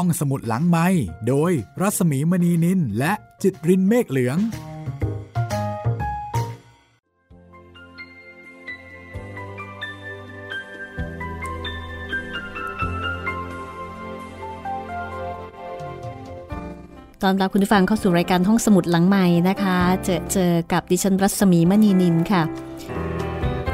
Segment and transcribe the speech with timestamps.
[0.00, 0.86] ห้องสมุดหลังไม้
[1.28, 4.38] โดยรัสมีมณีนินและจิตรินเมฆเหลือง
[17.22, 22.42] ตอนรับคุณผู้ฟังเข้าสู่รายการห้องสมุดหลังใหม่นะคะ เจอเจอกับดิฉันรัศมีมณีนินค่ะ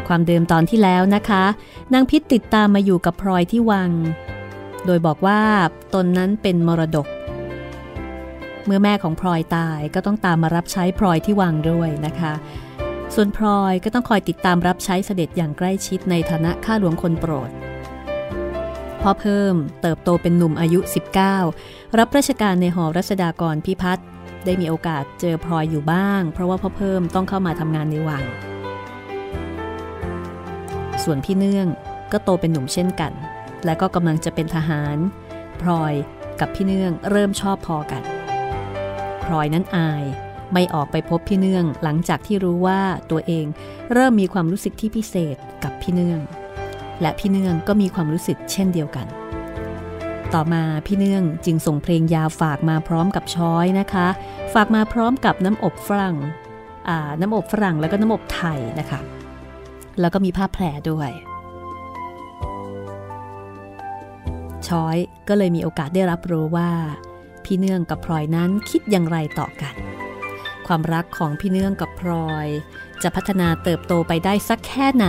[0.09, 1.45] ความเดิมตอนที่แล้วนะคะ
[1.93, 3.91] นางพิษติดตามมาอยู่กับพลอยที่วัง
[4.87, 5.41] โดยบอกว่า
[5.95, 7.07] ตนนั้นเป็นมรดก
[8.67, 12.33] เมื่อแม่ของพลอยตายก็ต้องตามมารับใช้พลอยที่วังด้วยนะคะ
[13.15, 17.51] ส่วนพลอยก็ต้องคอยติดตามรับใช้เสด็จอย่างใกล้ชิดในฐานะข้าหลวงคนโปรด
[19.03, 20.81] พ่อเพิ่มเติบโตเป็นหนุ่มอายุ
[21.39, 24.07] 19 รับราชการในหอรัศดากรพิพัฒน์
[24.45, 28.23] ได้มีโอกาสเจอพลอยอยู่บ้าง เพราะว่าพ่อเพิ่มต้องเข้ามาทำงานในวัง
[31.05, 31.69] ส่วนพี่เนื่อง
[32.13, 33.13] ก็โตเป็นหนุ่มเช่นกัน
[33.65, 34.97] และก็กำลังจะเป็นทหาร
[35.61, 35.95] พลอย
[36.41, 38.03] กับพี่เนื่องเริ่มชอบพอกัน
[39.25, 40.05] พลอยนั้นอาย
[40.53, 43.47] ไม่ออกไปพบพี่เนื่องหลังจากที่รู้ว่าตัวเอง
[43.93, 46.21] เริ่มมีความรู้สึกที่พิเศษกับพี่เนื่อง
[47.01, 49.07] และพี่เนื่องก็มีความรู้สึกเช่นเดียวกัน
[50.35, 54.07] ต่อมาพี่เนื่องจึงส่งเพลงยาวฝากมาพร้อมกับช้อยนะคะ
[54.55, 56.17] ฝากมาพร้อมกับน้ำอบฝรั่ง
[57.21, 59.01] น้ำอบฝรั่งแล้วก็น้ำอบไทยนะคะ
[60.01, 61.11] แล้วก็มีผ้าแผลด้วย
[64.73, 64.97] ช้อย
[65.29, 66.71] ก็เลยมีโอกาสได้รับรู้ว่า
[67.45, 69.75] พี่เนื่องกับพลอยนั้นคิดอย่างไรต่อกัน
[70.67, 72.47] ความรักของพี่เนื่องกับพลอย
[73.03, 75.09] จะพัฒนาเติบโตไปได้สักแค่ไหน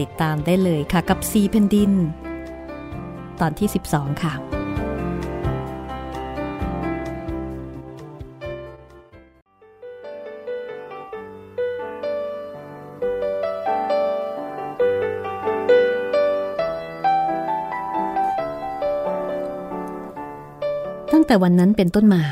[0.00, 1.92] ติดตามได้เลยค่ะกับซีเพนดิน
[3.40, 4.57] ตอนที่ 12 ค่ะ
[21.28, 22.22] แต่วันนั้นเป็นต้นมา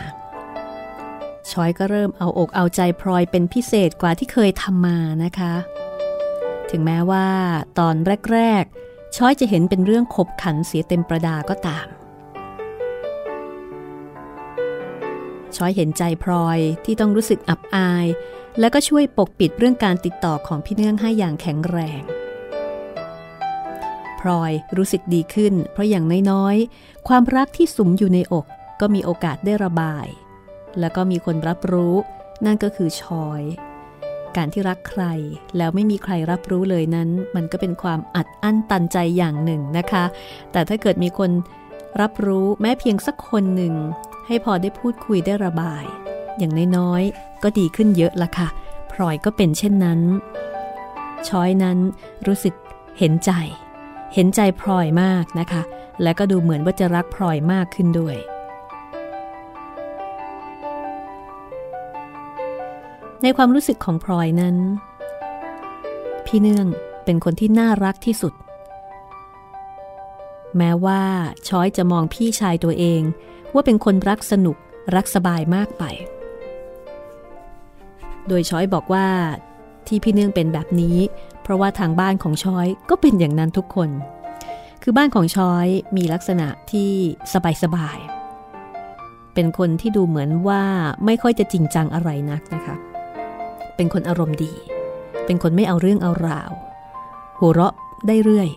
[1.50, 5.54] ชอยก็เริ่มเอาอกเอาใจพลอยเป็นพิเศษกว่าที่เคยทำมานะคะ
[6.70, 7.26] ถึงแม้ว่า
[7.78, 7.94] ตอน
[8.32, 11.86] แรกๆชอยจะเห็นเป็นเรื่องขบขันเสียเต็มประดาก็ตาม
[15.56, 18.06] ช้อยเห็นใจพลอยที่ต้องรู้สึกอับอาย
[18.60, 22.02] แล้วก็ช่วยปกปิดเรื่องการติดต่อของพี่เนื่องให้อย่างแข็งแรง
[24.20, 28.46] พลอยรู้สึกดีขึ้น เพราะอย่างน้อยๆ ความรักที่สุมอยู่ในอก
[28.80, 30.06] ก็มีโอกาสได้ระบาย
[30.80, 31.94] แล้วก็มีคนรับรู้
[32.46, 33.42] นั่นก็คือชอย
[34.36, 35.04] การที่รักใคร
[35.56, 40.04] แล้วไม่มีใครรับรู้เลยนั้น มันก็เป็นความอัดอั้นตันใจอย่างหนึ่งนะคะ
[40.52, 41.30] แต่ถ้าเกิดมีคน
[42.00, 43.74] รับรู้แม้เพียงสักคนหนึ่ง
[44.26, 45.84] ให้พอได้พูดคุยได้ระบาย
[46.38, 48.48] อย่างน้อยๆก็ดีขึ้นเยอะละค่ะ
[48.92, 50.00] พลอยก็เป็นเช่นนั้น
[51.28, 51.78] ชอยนั้น
[52.26, 52.54] รู้สึก
[52.98, 53.30] เห็นใจ
[54.14, 55.62] เห็นใจพลอยมากนะคะ
[56.02, 58.16] และก็ดูเหมือนว่าจะรักพลอยมากขึ้นด้วย
[63.22, 64.56] ในความรู้สึกของพลอยนั้น
[66.26, 66.66] พี่เนื่อง
[67.04, 68.32] เป็นคนที่น่ารักที่สุด
[70.56, 71.02] แม้ว่า
[71.48, 73.00] ช้อยจะมองพี่ชายตัวเอง
[73.54, 74.56] ว่าเป็นคนรักสนุก
[74.94, 75.84] รักสบายมากไป
[78.28, 79.06] โดยช้อยบอกว่า
[79.86, 80.98] ที่พี่เนื่องเป็นแบบนี้
[81.42, 83.90] เพราะว่าทางบ้านของช้อยก็เป็นอย่างนั้นทุกคน
[84.82, 85.66] คือบ้านของช้อย
[85.96, 86.90] มีลักษณะที่
[87.62, 90.62] สบายๆเป็นคนที่ดูเหมือนว่า
[91.04, 92.76] ไม่ค่อยจะจริงจังอะไรนักนะคะ
[93.76, 94.52] เป็นคนอารมณ์ดี
[95.26, 96.50] เป็นคนไม่เอาเรื่องเอาราว
[97.38, 97.74] หัวเราะ
[98.06, 98.48] ได้เรื่อย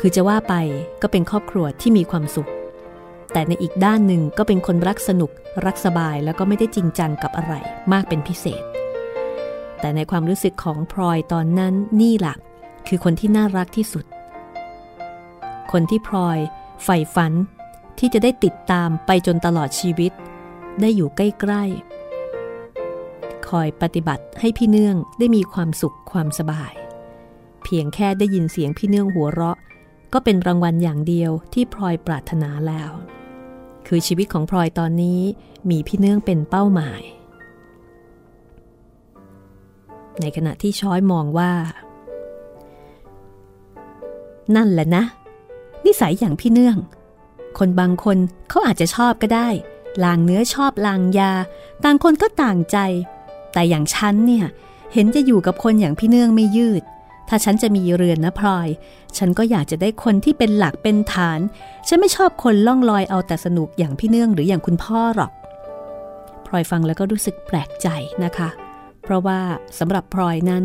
[0.00, 0.54] คือจะว่าไป
[1.02, 2.50] ก็เป็นครอบครัวที่มีความสุข
[3.32, 5.30] แต่ในอีกด้านหนึ่งก็เป็นคนรักสนุก
[5.66, 7.54] รักสบายแล้วก็ไม่ได้จริงจังกับอะไร
[7.92, 8.62] มากเป็นพิเศษ
[9.80, 12.36] แต่ในความรู้สึกของพลอยตอนนั้นนี่แหละ
[12.88, 14.04] คือคนที่น่ารักที่สุด
[15.72, 16.38] คนที่พลอย
[16.84, 17.32] ใฝ่ฝัน
[17.98, 20.12] ที่จะได้ติดตามไปจนตลอดชีวิต
[20.80, 21.20] ได้อยู่ใก
[21.50, 21.95] ล้ๆ
[23.50, 26.72] คอยปฏิบัติให้พี่เนื่องได้มีความสุขความสบาย
[27.64, 29.58] เพียงแค่ได้ยินเสียงพี่เนื่องหัวเราะ
[30.12, 32.90] ก็เป็นรางวัลอย่างเดียวที่พลอยปรารถนาแล้ว
[33.86, 35.20] คือชีวิตของพลอยตอนนี้
[35.70, 37.02] มีพี่เนื่องเป็นเป้าหมาย
[40.20, 41.52] ในขณะที่ช้อยมองว่า
[44.56, 45.04] นั่นแหละนะ
[45.84, 46.78] นิสัยอย่างพี่เนื่อง
[47.58, 48.18] คนบางคน
[48.48, 49.48] เขาอาจจะชอบก็ได้
[50.04, 51.32] ลางเนื้อชอบลางยา
[51.84, 52.78] ต่างคนก็ต่างใจ
[53.56, 54.46] แต่อย่างฉันเนี่ย
[54.92, 56.82] เห็นจะอยู่กับคนอย่างพี่เนื่องไม่ยืด
[57.28, 58.68] ถ้าฉันจะมีเรือนนะพลอย
[59.16, 61.40] ฉันก็อยากจะได้คนที่เป็นหลักเป็นฐาน
[61.88, 65.32] ฉันไม่ชอบคนล่องลอยเอาแต่สนุกอย่างพี่เนื่องหรืออย่างคุณพ่อหรอก
[66.46, 67.88] พลอยฟังแล้วก็รู้สึกแปลกใจ
[68.24, 68.48] นะคะ
[69.02, 69.40] เพราะว่า
[69.78, 70.64] สำหรับพลอยนั้น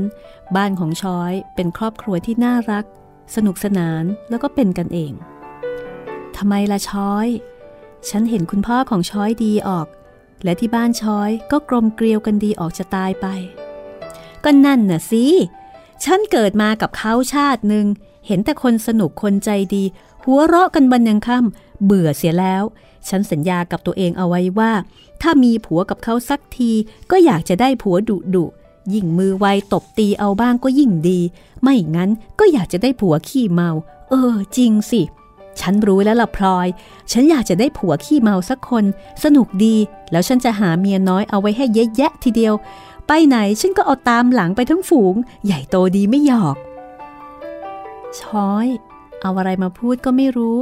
[0.55, 2.85] บ้านของช้อยเป็นครอบครัวที่น่ารัก
[3.35, 5.11] สนุกสนานแล้วก็เป็นกันเอง
[6.37, 7.27] ทำไมละช้อย
[8.09, 9.87] ฉันเห็นคุณพ่อของช้อยดีออก
[10.43, 13.27] และที่บ้านช้อยก็กลมเกลียวกันดีออกจะตายไป
[14.43, 15.25] ก็นั่นน่ะสิ
[16.03, 17.85] ฉันเกิดมากับเขาชาติหนึ่ง
[18.27, 19.83] เห็นแต่คนสนุกคนใจดี
[20.23, 22.63] หัวเราะกันบันยังค่ำเบื่อเสียแล้ว
[23.09, 24.71] ฉันสัญญากับตัวเองเอาไว้ว่า
[25.21, 26.71] ถ้ามีผัวกับเขาสักที
[27.11, 28.45] ก็อยากจะได้ผัวดุดุ
[28.93, 31.19] ยิ่งมือไวตบตีเอาบ้างก็ยิ่งดี
[31.61, 32.09] ไม่งั้น
[32.39, 33.69] ก็อยากจะได้ผัวขี้เมา
[34.09, 35.01] เออ จริงสิ
[35.59, 36.67] ฉันรู้แล้วล่ะพลอย
[37.11, 38.85] ฉันอยากจะได้ผัวขี้เมาสักคน
[39.23, 39.75] สนุกดี
[40.11, 42.53] แล้วฉันจะหาเมียน้อยเอาไว้ให้เยอะแยะทีเดียว
[43.07, 45.15] ไปไหนฉันก็เอาตามหลังไปทั้งฝูง
[45.45, 46.55] ใหญ่โตดีไม่หยอก
[48.19, 48.67] ช้อย
[49.21, 50.57] เอาอะไรมาพูดก็ไม่รู้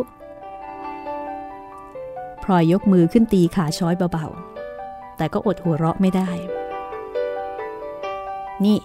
[2.44, 6.30] พลอยยกมือขึ้นตีขาช้อยเบาๆ แต่ก็อดหัวเราะไม่ได้
[8.66, 8.78] นี่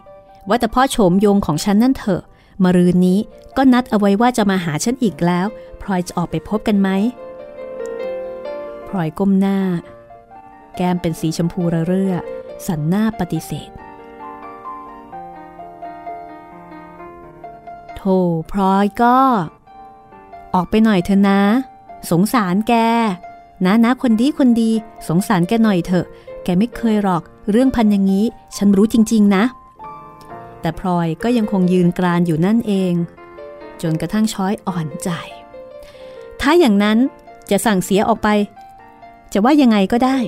[0.49, 2.23] ว่าแต่พ่อโฉมยงของฉันนั่นเถอะ
[2.63, 3.19] มารืนนี้
[3.57, 5.47] ก็นัดเอาไว้ว่าจะมาหาฉันอีกแล้ว
[5.83, 6.89] พลอยจะออกไปพบกันไหม
[8.89, 9.59] พลอยก้มหน้า
[10.77, 12.15] แก้มเป็นสีชมพูระเรื่อ
[12.67, 13.71] สันหน้าปฏิเสธ
[17.97, 18.19] โธ่
[18.53, 19.19] พลอยก็
[20.55, 21.41] ออกไปหน่อยเถอะนะ
[22.11, 22.75] สงสารแก
[23.67, 24.71] นะนะคนดีคนดี
[25.09, 26.07] สงสารแกหน่อยเถอะ
[26.45, 29.45] แกไม่เคยหรอก เรื่องพันอย่างนี้ ฉันรู้จริง ๆ นะ
[30.65, 32.95] แต่พลอยก็ยังคงยืนกรานอยู่นั่นเอง
[33.83, 35.11] จนกระทั่งช้อยอ่อนใจ
[36.41, 36.99] ถ้าอย่างนั้น
[37.51, 38.29] จะสั่งเสียออกไป
[39.33, 40.19] จะว่ายังไงก็ได้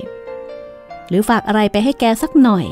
[1.07, 2.65] หรือฝากอะไรไปให้แกสักหน่อย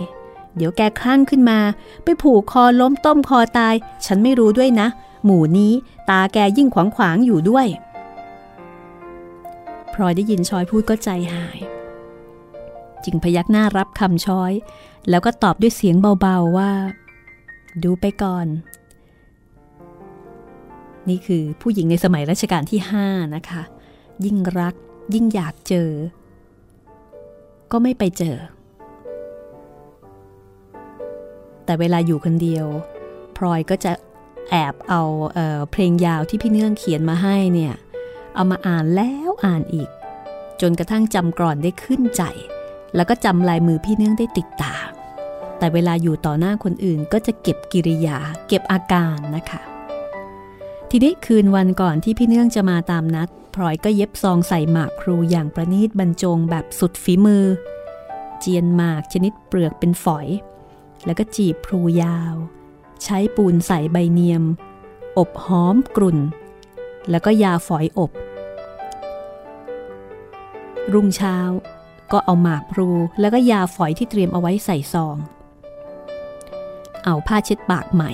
[0.56, 1.60] เดี๋ยวแกคลั่งขึ้นมา
[2.04, 3.76] ไปผูกคอล้มต้มคอตาย
[4.06, 4.88] ฉันไม่รู้ด้วยนะ
[5.26, 5.74] หมู่นี้
[6.10, 7.68] ตาแกยิ่งขวางขวางอยู่ด้วย
[9.94, 11.60] พลอยได้ยินช้อยพูดก็ใจหาย
[13.04, 14.52] จึงพยักหน้ารับคำช้อย
[15.10, 16.72] แล้วก็ตอบด้วยเสียงเบาๆว่า
[17.84, 18.48] ดูไปก่อน
[21.10, 23.64] นี่คือผู้หญิงในสมัยรัชกาลที่ห้านะคะ
[24.26, 24.76] ยิ่งรัก
[25.14, 25.90] ยิ่งอยากเจอ
[27.72, 28.38] ก็ไม่ไปเจอ
[31.66, 32.66] แต่เวลาอยู่คนเดียว
[33.38, 33.92] พลอยก็จะ
[34.50, 35.02] แอบเอา
[35.34, 37.74] เออเพลงยาวที่พี่เนื่องเขียนมาให้เนี่ย
[38.36, 39.90] เอามาอ่านแล้วอ่านอีก
[40.62, 42.24] จนกระทั่งจำกรอนได้ขึ้นใจ
[42.96, 44.76] แล้วก็จำลายมือพี่เนื่องได้ติดตา
[45.66, 48.18] แต่เวลาอยู่ต่อหน้าคนอื่นก็จะเก็บกิริยา
[48.48, 49.62] เก็บอาการนะคะ
[50.90, 57.46] ทีนี้คืนวันก่อนที่พี่เนื่องจะมาตามนัดพลอยก็เย็บซองใส่หมากครูอย่างประณีตบรรจงแบบสุดฝีมือ
[58.40, 60.28] เจียนหมากชนิดเปลือกเป็นฝอย
[61.06, 62.36] แล้วก็จีบพลูยาว
[63.04, 64.44] ใช้ปูนใส่ใบเนียม
[65.18, 66.18] อบหอมกลุ่น
[67.10, 68.12] แล้วก็ยาฝอยอบ
[70.94, 71.38] รุ่งเช้า
[72.12, 72.90] ก็เอาหมากพลู
[73.20, 75.18] แล้วก็ยาฝอยที่เตรียมเอาไว้ใส่ซอง
[77.06, 78.12] เอาผ้าเช็ดปากใหม่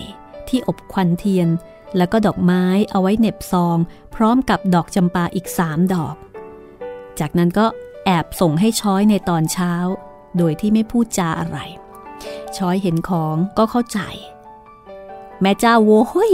[0.47, 1.49] ที่อบควันเทียน
[1.97, 3.77] แล้วก็ดอกไม้เอาไว้เน็บซอง
[4.15, 6.15] พร้อมกับดอกจำปาอีกสามดอก
[7.19, 7.65] จากนั้นก็
[8.05, 9.73] แอบส่งให้ช้อยในตอนเช้า
[10.37, 11.57] โดยที่ไม่พูดจาอะไร
[12.57, 13.99] ช้อยเห็นของก็เข้าใจ
[15.41, 16.31] แม่เจ้าโว้ย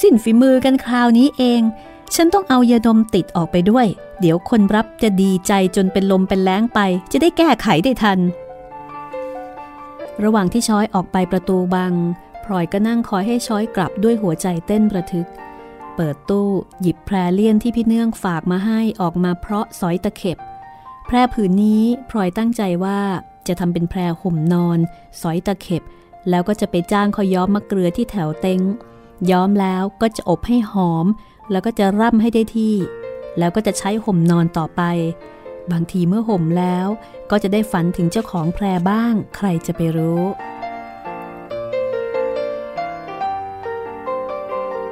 [0.00, 1.62] สิ้นฝีมือกันคราวนี้เอง
[2.14, 3.86] ฉันต้องเอายาดมติดออกไปด้วย
[4.20, 6.80] เดี๋ยวคนรับจะดีใจจนเป็นลมเป็นแล้งไป
[7.12, 8.18] จะได้แก้ไขได้ทัน
[10.24, 11.92] ระหว่างที่ช้อยออกไปประตูบัง
[12.44, 15.28] พลอยก็นั่งคอยให้ช้อยกลับด้วยหัวใจเต้นประทึก
[15.96, 16.48] เปิดตู้
[16.80, 20.38] หยิบแพรเลี่ยนที่พี่เนื่องฝากมาให้ออกมาเพราะสอยตะเข็บ
[21.06, 23.00] แพรผืนนี้พลอยตั้งใจว่า
[23.48, 24.78] จะทำเป็นแพรห่มนอน
[25.20, 25.82] สอยตะเข็บ
[26.28, 28.60] แล้วก็จะไปจ้างเขาย้อมมะเกลือที่แถวเต็ง
[29.30, 31.06] ย้อมแล้วก็จะอบให้หอม
[31.50, 32.74] แล้วก็จะร่ำให้ได้ที่
[33.38, 34.82] แล้วก็จะใช้ห่มนอนต่อไป
[35.72, 36.86] บางทีเมื่อห่มแล้ว
[37.30, 40.22] ก็จะได้ฝันถึงเจ้าของแพรบ้าง ใครจะไปรู้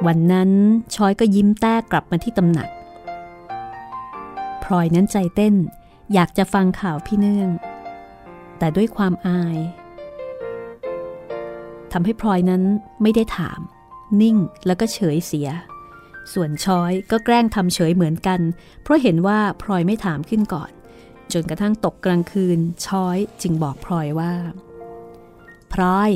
[0.07, 0.51] วันนั้น
[0.95, 2.69] ช้อยก็ยิ้มแต้กลับมาที่ตำหนัก
[4.63, 5.55] พลอยนั้นใจเต้น
[6.13, 7.49] อยากจะฟังข่าวพี่เนื่อง
[8.57, 9.57] แต่ด้วยความอาย
[11.91, 12.63] ทำให้พลอยนั้น
[13.01, 13.59] ไม่ได้ถาม
[14.21, 15.49] นิ่งแล้วก็เฉยเสีย
[16.33, 18.39] ส่วนช้อยก็แกล้งทำเฉยเหมือนกัน
[18.83, 20.71] เพราะเห็นว่าพลอยไม่ถามขึ้นก่อน
[21.33, 24.33] จนกระทั่งตกกลางคืน ช้อยจึงบอกพลอยว่า
[25.73, 26.11] พลอย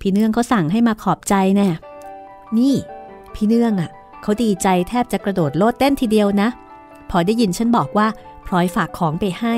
[0.00, 1.68] พี่เนื่องเขาสั่งให้มาขอบใจแน่
[2.58, 2.74] นี่
[3.34, 3.90] พี่เนื่องอะ่ะ
[4.22, 6.48] เขาดีใจแทบจะกระโดดโลดเต้นทีเดียวนะ
[7.10, 8.06] พอได้ยินฉันบอกว่า
[8.46, 9.54] พลอยฝากของไปให้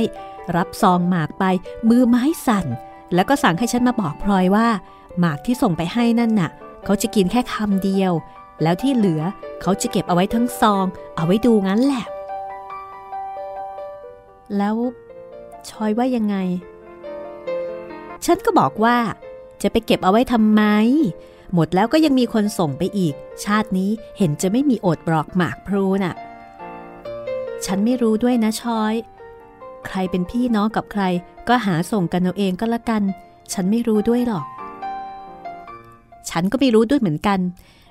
[0.56, 1.44] รับซองหมากไป
[1.88, 2.66] มือไม้สั่น
[3.14, 4.66] แล้วก็สั่งให้ฉันมาบอกพลอยว่า
[5.18, 6.50] หมากที่ส่งไปให้นั่นน่ะ
[6.84, 8.12] เขาจะกินแค่คำเดียว
[8.64, 9.22] แล้วที่เหลือ
[9.62, 12.04] เขาจะเก็บเอาไว้ทั้งซอง เอาไว้ดูงั้นแหละ
[14.56, 14.76] แล้ว
[15.68, 16.36] ชอยว่ายังไง
[18.24, 18.96] ฉันก็บอกว่า
[19.62, 20.62] จะไปเก็บเอาไว้ทำไม
[21.54, 26.14] หมดแล้วก็ยังมีคนส่งไปอีก ชาตินี้เห็นจะไม่มีอดบรอกหมากพลูน่ะ
[27.64, 28.94] ฉันไม่รู้ด้วยนะชอย
[29.86, 31.02] ใครเป็นพี่น้องกับใคร
[31.48, 33.02] ก็หาส่งกันเอาเองก็แล้วกัน
[33.52, 34.44] ฉันไม่รู้ด้วยหรอก
[36.30, 37.38] ฉันก็ไม่รู้ด้วยเหมือนกัน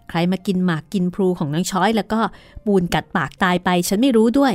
[0.09, 2.19] ใครมากินหมากกินพลูของนางช้อย แล้วก็
[2.65, 4.53] ปูนกัดปากตายไปฉันไม่รู้ด้วย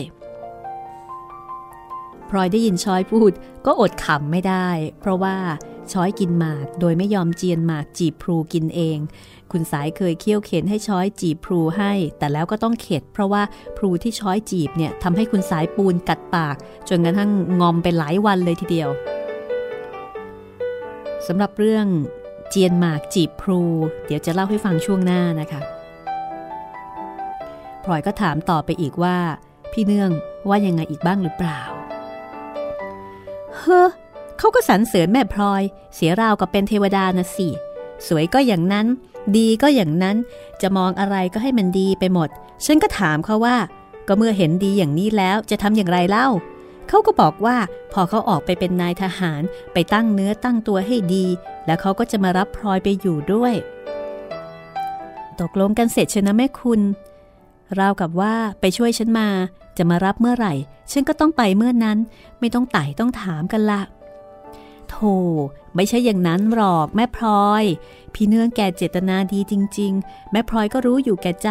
[2.28, 3.32] พลอยได้ยินช้อยพูด
[3.66, 4.68] ก็อดขำไม่ได้
[5.00, 5.36] เพราะว่า
[5.92, 8.98] ช้อยกินหมาก โดยไม่ยอมเจียนหมากจีบพลูกินเอง
[9.52, 13.42] คุณสายเคยเคี่ยวเข็นให้ช้อยจีบพลูให้ แต่แล้วก็ต้องเข็ด เพราะว่า
[13.76, 16.56] พลูที่ช้อยจีบเนี่ยทำให้คุณสายปูนกัดปาก
[16.88, 18.88] จนกระทั่งงอมไปหลายวันเลยทีเดียว
[21.26, 21.86] สำหรับเรื่อง
[22.50, 23.62] เจียนหมากจีบพลู
[24.06, 25.60] เดี๋ยวจะเล่าให้ฟังช่วงหน้านะคะ
[27.84, 29.16] พลอยก็ถามต่อไปอีกว่า
[29.72, 30.10] พี่เนื่อง
[30.48, 31.60] ว่ายังไงอีกบ้างหรือเปล่า
[33.56, 33.88] เฮ้อ
[34.38, 35.62] เขาก็สรรเสริญแม่พลอย
[35.94, 37.48] เสียราวกับเป็นเทวดานะสิ
[38.06, 38.86] สวยก็อย่างนั้น
[39.36, 40.16] ดีก็อย่างนั้น
[40.62, 42.28] จะมองอะไรก็ให้มันดีไปหมด
[42.64, 43.56] ฉันก็ถามเขาว่า
[44.08, 46.28] ก็เมื่อเห็นดีอย่างนี้แล้วจะทำอย่างไรเล่า
[46.88, 47.56] เขาก็บอกว่า
[47.92, 49.42] พอเขาออกไปเป็นนายทหาร
[49.72, 51.26] ไปตั้งเนื้อตั้งตัวให้ดี
[51.66, 53.54] แล้วเขาก็จะมารับพลอยไปอยู่ด้วย
[55.40, 56.80] ตกลงกันเสร็จชนะแม่คุณ
[57.78, 59.28] ราวกับว่าไปช่วยฉันมา
[59.76, 60.54] จะมารับเมื่อไหร่
[60.92, 61.98] ฉันก็ต้องไปเมื่อนั้น
[62.40, 63.80] ไม่ต้องไต่ต้องถามกันละ
[64.88, 65.14] โธ่
[65.74, 67.64] ไม่ใช่อย่างนั้นหรอกแม่พลอย
[68.14, 71.48] พี่เนื่องแกเจตนาดีจริง ๆ แม่พลอยก็รู้อยู่แก่ใจ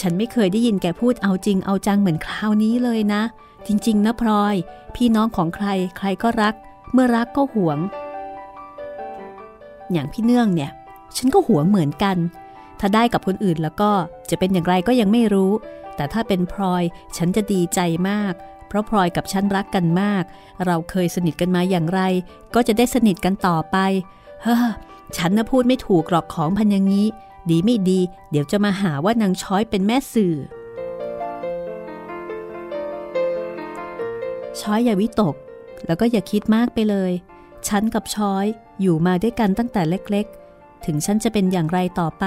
[0.00, 3.22] ฉันไม่เคยได้ยินแกพูดเอาจริงเอาจังเหมือนคราวนี้เลยนะ
[3.66, 4.54] จริงๆนะพลอย
[4.94, 6.54] พี่น้องของใครใครก็รัก
[6.92, 7.78] เมื่อรักก็หวง
[9.92, 10.70] อย่างพี่เนื่องเนี่ย
[11.16, 12.16] ฉันก็หวงเหมือนกัน
[12.80, 13.90] ถ้าได้กับคนอื่นแล้วก็
[14.30, 15.52] จะเป็นอย่างไรก็ยังไม่รู้
[15.96, 16.82] แต่ถ้าเป็นพลอย
[17.16, 18.34] ฉันจะดีใจมาก
[18.68, 20.24] เพราะพลอยกับฉันรักกันมาก
[20.66, 22.00] เราเคยสนิทกันมาอย่างไร
[22.54, 23.76] ก็จะได้สนิทกันต่อไป
[24.42, 24.68] เฮ้อ
[25.16, 27.06] ฉันนะพูดไม่ถูกหรอกของพันอย่างนี้
[27.50, 28.00] ดีไม่ดี
[28.30, 30.34] เดี๋ยวจะมาหาว่านางช้อยเป็นแม่สื่อ
[34.62, 35.34] ช้อยอย่าวิตก
[35.86, 37.12] แล้วก็อย่าคิดมากไปเลย
[37.68, 38.46] ฉันกับช้อย
[38.80, 42.24] อยู่มาด้วยกันตั้งแต่เล็กๆ ถึงฉันจะเป็นอย่างไรต่อไป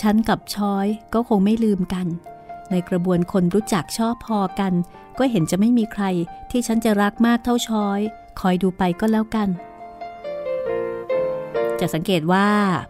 [0.00, 2.06] ฉันกับช้อยก็คงไม่ลืมกัน
[2.70, 4.72] ในกระบวนคนรู้จักชอบพอกัน
[5.18, 6.04] ก็เห็นจะไม่มีใคร
[6.50, 8.00] ที่ฉันจะรักมากเท่าช้อย
[8.40, 9.48] คอยดูไปก็แล้วกัน
[11.80, 12.48] จะสังเกตว่า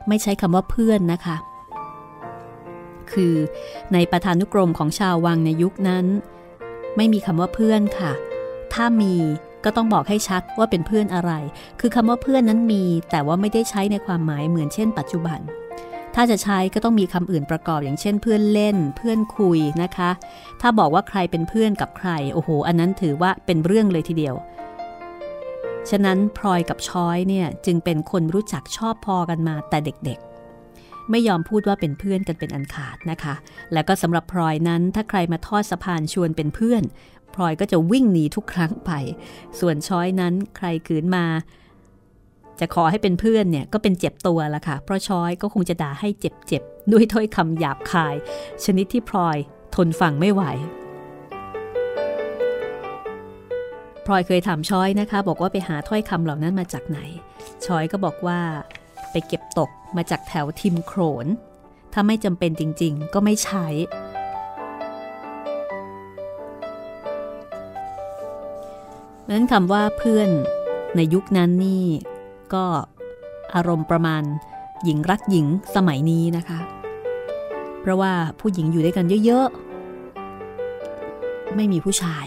[0.08, 1.36] ไม่ใช้คำว่าเพื่อนนะคะ
[3.12, 3.34] คือ
[3.92, 6.06] ในประธานุกรมของชาววังในยุคนั้น
[6.96, 8.12] ไม่มีคำว่าเพื่อนค่ะ
[8.72, 9.14] ถ้ามี
[9.64, 11.32] ก็ต้องบอกให้ชัดว่าเป็นเพื่อนอะไร
[11.80, 15.40] คือคำว่าเพื่อนนั้นมี แต่ว่าไม่ได้ใช้ในความหมายเหมือนเช่น ปัจจุบัน
[16.14, 20.10] ถ้าจะใช้ก็ต้องมีคำอื่นประกอบอย่างเช่น เพื่อนเล่น เพื่อนคุยนะคะ
[20.60, 24.34] ถ้าบอกว่าใครเป็นเพื่อนกับใคร โอ้โห อันนั้นถือว่าเป็นเรื่องเลยทีเดียว
[25.90, 33.34] ฉะนั้นพลอยกับช้อยเนี่ยจึงเป็นคนรู้จักชอบพอกันมาแต่เด็กๆไม่ยอมพูดว่าเป็นเพื่อนกันเป็นอันขาดนะคะ
[33.72, 36.82] แล้วก็สำหรับพลอยนั้นถ้าใครมาทอดสะพานชวนเป็นเพื่อน
[37.34, 38.90] พลอยก็จะวิ่งหนีทุกครั้งไป
[39.60, 41.26] ส่วนช้อยนั้นใครขืนมา
[42.60, 48.14] จะขอให้เป็นเพื่อนเนี่ยก็เป็นเจ็บตัวละค่ะ เพราะช้อยก็คงจะด่าให้เจ็บๆ ด้วยถ้อยคำหยาบคาย
[48.64, 49.36] ชนิดที่พลอย
[49.74, 50.42] ทนฟังไม่ไหว
[54.06, 56.98] พลอยเคยถามช้อยนะคะ บอกว่าไปหาถ้อยคำเหล่านั้นมาจากไหน
[57.66, 58.40] ช้อยก็บอกว่า
[59.10, 60.92] ไปเก็บตกมาจากแถวทิมโข
[61.24, 61.26] น
[61.92, 63.66] ถ้าไม่จำเป็นจริง ๆ ก็ไม่ใช้
[69.30, 70.28] นั้นคำว่าเพื่อน
[70.96, 71.84] ในยุคนั้นนี่
[72.54, 72.64] ก็
[73.54, 74.22] อารมณ์ประมาณ
[74.84, 76.60] หญิงรักหญิงสมัยนี้นะคะ
[77.80, 82.26] เพราะว่าผู้หญิงอยู่ด้วยกันเยอะๆ ไม่มีผู้ชาย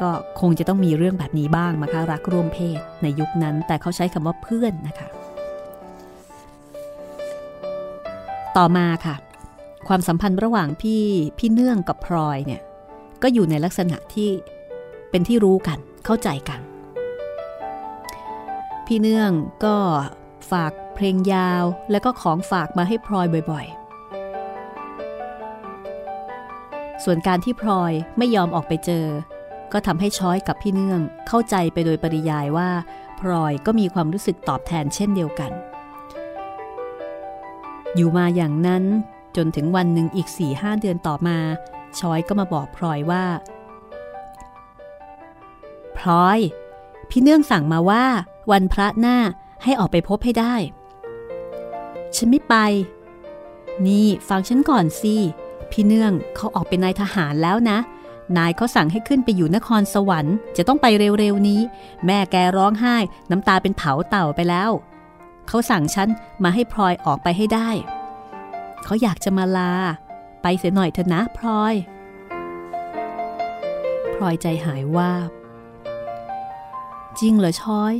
[0.00, 5.08] ก็คงจะต้องมีเรื่องแบบนี้บ้างนะคะรักร่วมเพศในยุคนั้น แต่เขาใช้คำว่าเพื่อนนะคะ
[8.56, 9.16] ต่อมาค่ะ
[9.88, 11.02] ความสัมพันธ์ระหว่างพี่
[11.38, 12.62] พี่เนื่องกับพลอยเนี่ย
[13.22, 14.28] ก็อยู่ในลักษณะที่
[15.10, 16.60] เป็นที่รู้กันเข้าใจกัน
[18.86, 19.32] พี่เนื่อง
[19.64, 19.76] ก็
[20.50, 23.74] ฝากเพลงยาวแล้วก็ของฝากมาให้พลอยบ่อยๆ
[27.04, 29.06] ส่วนการที่พลอยไม่ยอมออกไปเจอ
[29.72, 32.70] ก็ทำให้ช้อยกับพี่เนื่องเข้าใจไปโดยปริยายว่า
[33.20, 35.52] พลอยก็มีความรู้สึกตอบแทนเช่นเดียวกัน
[37.94, 38.84] อยู่มาอย่างนั้น
[39.36, 41.38] จนถึงวันหนึ่งอีก4ี่ห้าเดือนต่อมา
[41.98, 43.24] ช้อยก็มาบอกพลอยว่า
[45.98, 46.38] พลอย
[47.10, 48.04] พี่เนื่องสั่งมาว่า
[48.50, 49.16] วันพระหน้า
[49.62, 50.54] ให้ออกไปพบให้ได้
[52.16, 52.54] ฉันไม่ไป
[53.86, 55.16] นี่ฟังฉันก่อนสิ
[55.70, 57.78] พี่เนื่องเขาออกเป็นนายทหารแล้วนะ
[58.36, 60.86] นายเขาสั่งให้ขึ้นไปอยู่นครสวรรค์ จะต้องไป
[61.18, 61.60] เร็วๆนี้
[62.06, 62.96] แม่แกร้องไห้
[63.30, 64.70] น้ำตาเป็นเผาเต่าไปแล้ว
[65.48, 66.08] เขาสั่งฉัน
[66.42, 67.70] มาให้พลอยออกไปให้ได้
[68.84, 69.72] เขาอยากจะมาลา
[70.42, 71.74] ไปเสียหน่อยเถอะนะพลอย
[74.14, 75.37] พลอยใจหายว่าบ
[77.20, 77.94] จริงเหรอช้อย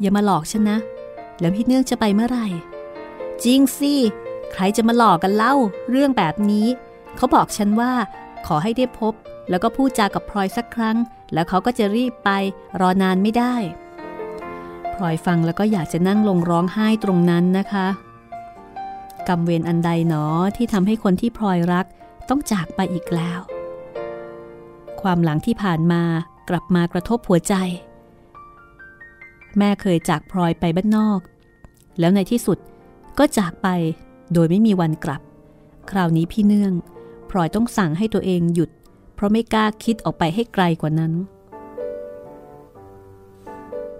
[0.00, 0.78] อย่ามาหลอกฉันนะ
[1.40, 2.48] แล้วพี่เนื่องจะไปเมื่อไหร่
[3.44, 3.94] จริงสิ
[4.52, 5.54] ใครจะมาหลอกกันเล่า
[5.90, 6.66] เรื่องแบบนี้
[7.16, 7.92] เขาบอกฉันว่า
[8.46, 9.14] ขอให้ได้พบ
[9.50, 10.96] แล้วก็พูดจากับพลอยสักครั้ง
[11.32, 12.30] แล้วเขาก็จะรีบไป
[12.80, 13.54] รอนานไม่ได้
[14.94, 17.88] พลอยฟังแล้วก็อยากจะนั่งลงร้องไห้ตรงนั้นนะคะ
[19.28, 20.24] กรรมเวรอันใดหนอ
[20.56, 21.86] ที่ทำให้คนที่พลอยรัก
[22.28, 23.40] ต้องจากไปอีกแล้ว
[25.02, 26.02] ความหลังที่ผ่านมา
[26.48, 27.54] กลับมากระทบหัวใจ
[29.58, 31.20] แม่เคยจากพลอยไปบ้านนอก
[32.00, 32.58] แล้วในที่สุด
[33.18, 33.68] ก็จากไป
[34.32, 35.22] โดยไม่มีวันกลับ
[35.90, 36.72] คราวนี้พี่เนื่อง
[37.30, 38.70] พลอยต้องสั่งให้ตัวเองหยุด
[39.14, 41.12] เพราะไม่กล้าคิดออกไปให้ไกลกว่านั้น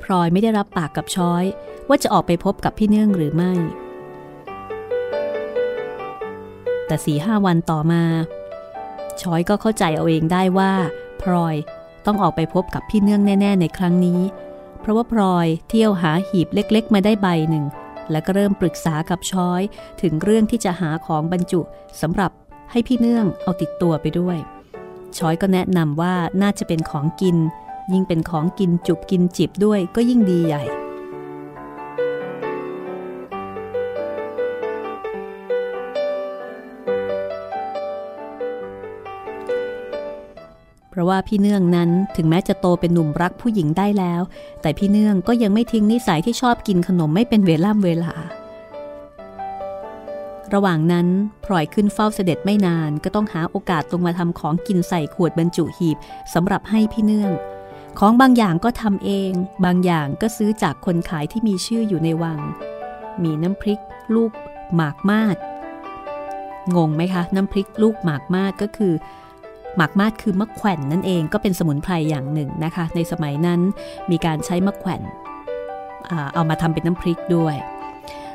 [0.02, 1.44] พลอยไม่ได้รับปากกับช้อย
[1.88, 3.52] ว่าจะออกไปพบกับพี่เนื่องหรือไม่
[6.86, 8.02] แต่สี่ห้าวันต่อมา
[9.20, 10.72] ช้อยก็เข้าใจเอาเองได้ว่า
[11.22, 11.56] พลอย
[12.06, 14.20] ต้องออกไปพบกับพี่เนื่องแน่ ๆ ในครั้งนี้
[14.82, 17.64] เพราะว่าพลอยเที่ยวหาหีบเล็กๆ มาได้ใบหนึ่ง
[18.10, 19.62] แล้วก็เริ่มปรึกษากับช้อย
[20.02, 21.60] ถึงเรื่องที่จะหาของบรรจุ
[22.00, 22.30] สำหรับ
[22.70, 24.38] ให้พี่เนื่องเอาติดตัวไปด้วย
[25.18, 27.36] ช้อยก็แนะนำว่าน่าจะเป็นของกิน
[27.92, 30.62] ยิ่งเป็นของกินจุบกินจิบด้วยก็ยิ่งดีใหญ่
[40.92, 44.22] เพราะว่าพี่เนื่องนั้นถึงแม้จะโตเป็นหนุ่มรักผู้หญิงได้แล้ว
[44.62, 48.12] แต่พี่เนื่องก็ยังไม่ทิ้งนิสัยที่ชอบกินขนมไม่เป็นเวล่ำเวลา
[50.54, 51.06] ระหว่างนั้น
[51.44, 55.96] พลอยขึ้นเฝ้าเสด็จไม่นานก็ต้องหาโอกาสลงมาทำของกินใส่ขวดบรรจุหีบ
[56.34, 57.32] สำหรับให้พี่เนื่อง
[57.98, 59.32] ของบางอย่างก็ทำเอง
[59.64, 62.40] บางอย่างก็ซื้อจากคนขายที่มีชื่ออยู่ในวัง
[63.22, 63.80] มีน้ำพริก
[64.14, 64.32] ลูก
[64.74, 65.36] หมากมาด
[66.76, 68.94] งงไหมคะ น้ำพริกลูกหมากมาดก็คือ
[69.76, 73.60] หมากมาดคือมะแขวนนั่นเองก็เป็นสมุนไพรอย่างหนึ่งนะคะ ในสมัยนั้น
[74.10, 75.02] มีการใช้มะแขวน
[76.34, 77.56] เอามาทำเป็นน้ำพริกด้วย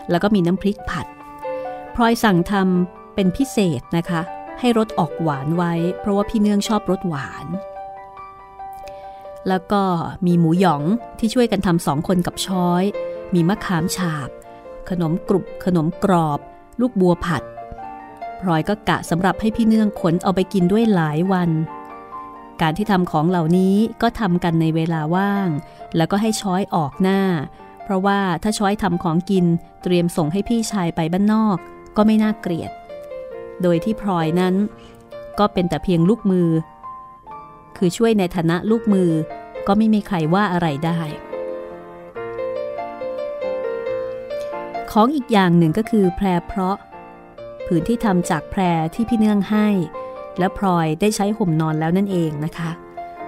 [0.10, 1.08] แล้วก็มีน้ำพริกผัด
[1.96, 4.22] พลอยสั่งทำเป็นพิเศษนะคะ
[4.60, 7.48] ให้รสออกหวานไว้ เพราะว่าพี่เนื่องชอบรสหวาน
[9.48, 9.82] แล้วก็
[10.26, 10.84] มีหมูหยอง
[11.20, 12.84] ที่ช่วยกันทำสองคนกับช้อย
[13.34, 14.30] มีมะขามฉาบ
[14.90, 16.40] ขนมกรุบขนมกรอบ
[16.82, 17.44] ลูกบัวผัด
[18.42, 21.50] พลอยก็กะสำหรับให้พี่เนื่องขนเอาไปกินด้วยหลายวัน
[22.62, 25.50] การที่ทำของเหล่านี้ก็ทำกันในเวลาว่าง
[25.98, 27.22] แล้วก็ให้ช้อยออกหน้า
[27.84, 29.46] เพราะว่าถ้าช้อยทำของกิน
[29.84, 31.58] เตรียมส่งให้พี่ชายไปบ้านนอก
[31.98, 32.72] ก็ไม่น่าเกลียด
[33.62, 34.56] โดยที่พลอยนั้น
[35.40, 36.50] ก็เป็นแต่เพียงลูกมือ
[37.78, 39.12] คือช่วยในฐานะลูกมือ
[39.68, 41.00] ก็ไม่มีใครว่าอะไรได้
[44.92, 46.78] ของอีกอย่างหนึ่งก็คือแพรเพราะ
[47.72, 48.62] ผืนที่ทำจากแพร
[48.96, 49.68] ที่พี่เนื่องให้
[50.40, 52.72] และพลอยได้ใช้ห่มนอนแล้วนั่นเองนะคะ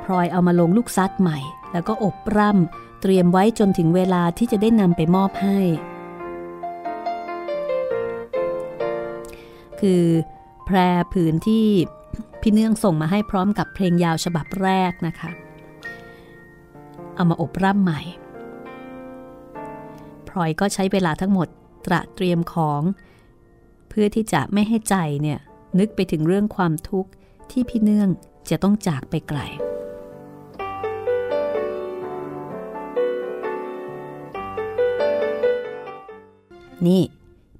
[0.04, 1.40] พลอยเอามาลงลูกซัดใหม่
[1.74, 5.60] แล้วก็อบร่ำเตรียมไว้จนถึงเวลาที่จะได้นำไปมอบให้
[9.80, 10.04] คือ
[10.66, 10.78] แพร
[11.14, 11.68] ผืนที่
[12.42, 15.32] พี่เนื่องส่งมาให้พร้อมกับเพลงยาวฉบับแรกนะคะ
[17.16, 18.02] เอามาอบร่ำใหม่
[20.30, 21.48] พลอยก็ใช้เวลาทั้งหมด
[21.86, 22.82] ตระเตรียมของ
[23.90, 25.40] เพื่อที่จะไม่ให้ใจเนี่ย
[25.80, 27.10] นึกไปถึงเรื่องความทุกข์
[27.52, 28.10] ที่พี่เนื่อง
[28.50, 29.40] จะต้องจากไปไกล
[36.88, 37.02] นี่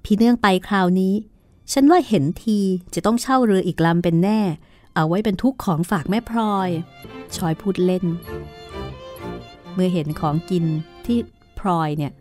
[0.04, 1.14] พี่เนื่องไปคราวนี้
[1.72, 2.58] ฉันว่าเห็นที
[2.94, 4.40] จะต้องเช่าเรืออีกลำเป็นแน่
[4.94, 6.68] เอาไว้เป็นทุกของฝากแม่พลอย
[7.36, 8.04] ชอยพูดเล่น
[9.74, 10.64] เมื่อเห็นของกิน
[11.06, 11.18] ที่
[11.58, 12.12] พลอยเนี่ย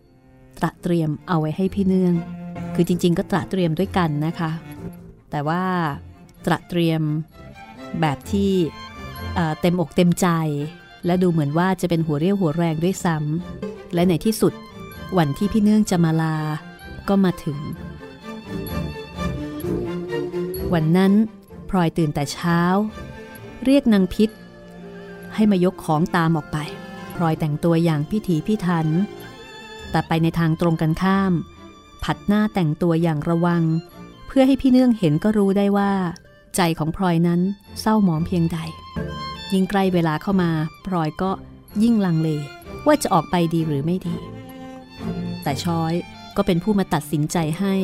[0.62, 2.16] ตระเตรียมเอาไว้ให้พี่เนื่อง
[2.82, 4.52] คือจริง ๆ ก็ตระเตรียมด้วยกันนะคะ
[5.32, 5.64] แต่ว่า
[6.46, 7.02] ตระเตรียม
[8.02, 8.52] แบบที่
[9.62, 10.28] เต็มอกเต็มใจ
[11.06, 14.54] และดูเหมือนว่าจะเป็นหัวเรี่ยวหัวแรงด้วยซ้ำและในที่สุด
[15.18, 16.38] วันที่พี่เนื่องจะมาลา
[17.10, 17.58] ก็มาถึง
[20.74, 21.14] วันนั้น
[21.70, 22.62] พลอยตื่นแต่เช้า
[23.66, 24.30] เรียกนางพิษ
[25.36, 26.58] ให้มายกของตามออกไป
[27.16, 28.88] พลอยแต่งตัวอย่างพิถีพิถัน
[29.92, 31.34] แต่ไปในทางตรงกันข้าม
[32.04, 33.64] ผัดหน้าแต่งตัวอย่างระวัง
[34.28, 35.92] เพื่อให้พี่เนื่องเห็นก็รู้ได้ว่า
[36.56, 37.42] ใจของพลอยนั้น
[37.82, 38.58] เศร้าหมองเพียงใด
[39.54, 40.52] ยิ่งใกล้เวลาเข้ามา
[40.88, 41.32] พลอยก็
[41.84, 42.30] ยิ่งลังเล
[42.86, 44.16] ว่าจะออกไปดีหรือไม่ดี
[45.44, 45.94] แต่ช้อย
[46.36, 47.76] ก็เป็นผู้มาตัดสินใจให้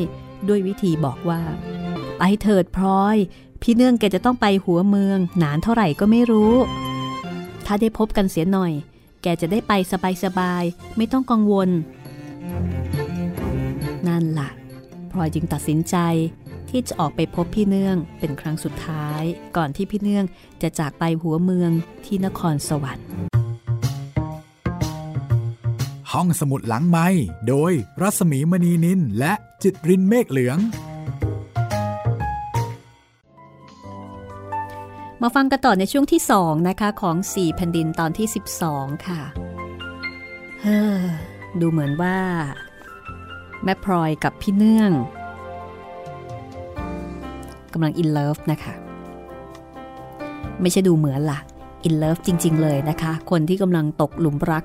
[0.48, 1.40] ด้วยวิธีบอกว่า
[2.18, 3.16] ไปเถิดพลอย
[3.62, 6.54] พี่เนื่องแกจะต้องไปหัวเมือง นานเท่าไหร่ก็ไม่รู้
[7.66, 8.72] ถ้าได้พบกันเสียหน่อย
[9.22, 9.72] แกจะได้ไป
[10.24, 11.68] สบายๆไม่ต้องกังวล
[14.08, 14.50] นั่นละ่ะ
[15.10, 15.96] พลอยจึงตัดสินใจ
[16.68, 19.22] ที่ที่จะออกไปพบพี่เนื่องเป็นครั้งสุดท้าย
[19.56, 20.24] ก่อนที่พี่เนื่อง
[20.62, 21.70] จะจากไปหัวเมือง
[22.04, 23.08] ที่นครสวรรค์
[26.12, 27.08] ห้องสมุดหลังไม้
[27.48, 30.58] โดยรัสมีมณีนินและจิตรินเมฆเหลือง
[35.22, 38.26] มาฟังกันต่อในช่วงที่2นะคะของ4แผ่นดินตอนที่
[38.66, 39.20] 12 ค่ะ
[40.62, 41.02] เฮ้อ
[41.60, 42.18] ดูเหมือนว่า
[43.66, 44.92] แม่พลอยกับพี่เนื่อง
[47.72, 48.74] กำลังอินเลิฟนะคะ
[50.60, 51.38] ไม่ใช่ดูเหมือนละ
[51.84, 54.64] อินเลิฟจริง ๆ เลยนะคะ คนที่กำลังตกหลุมรัก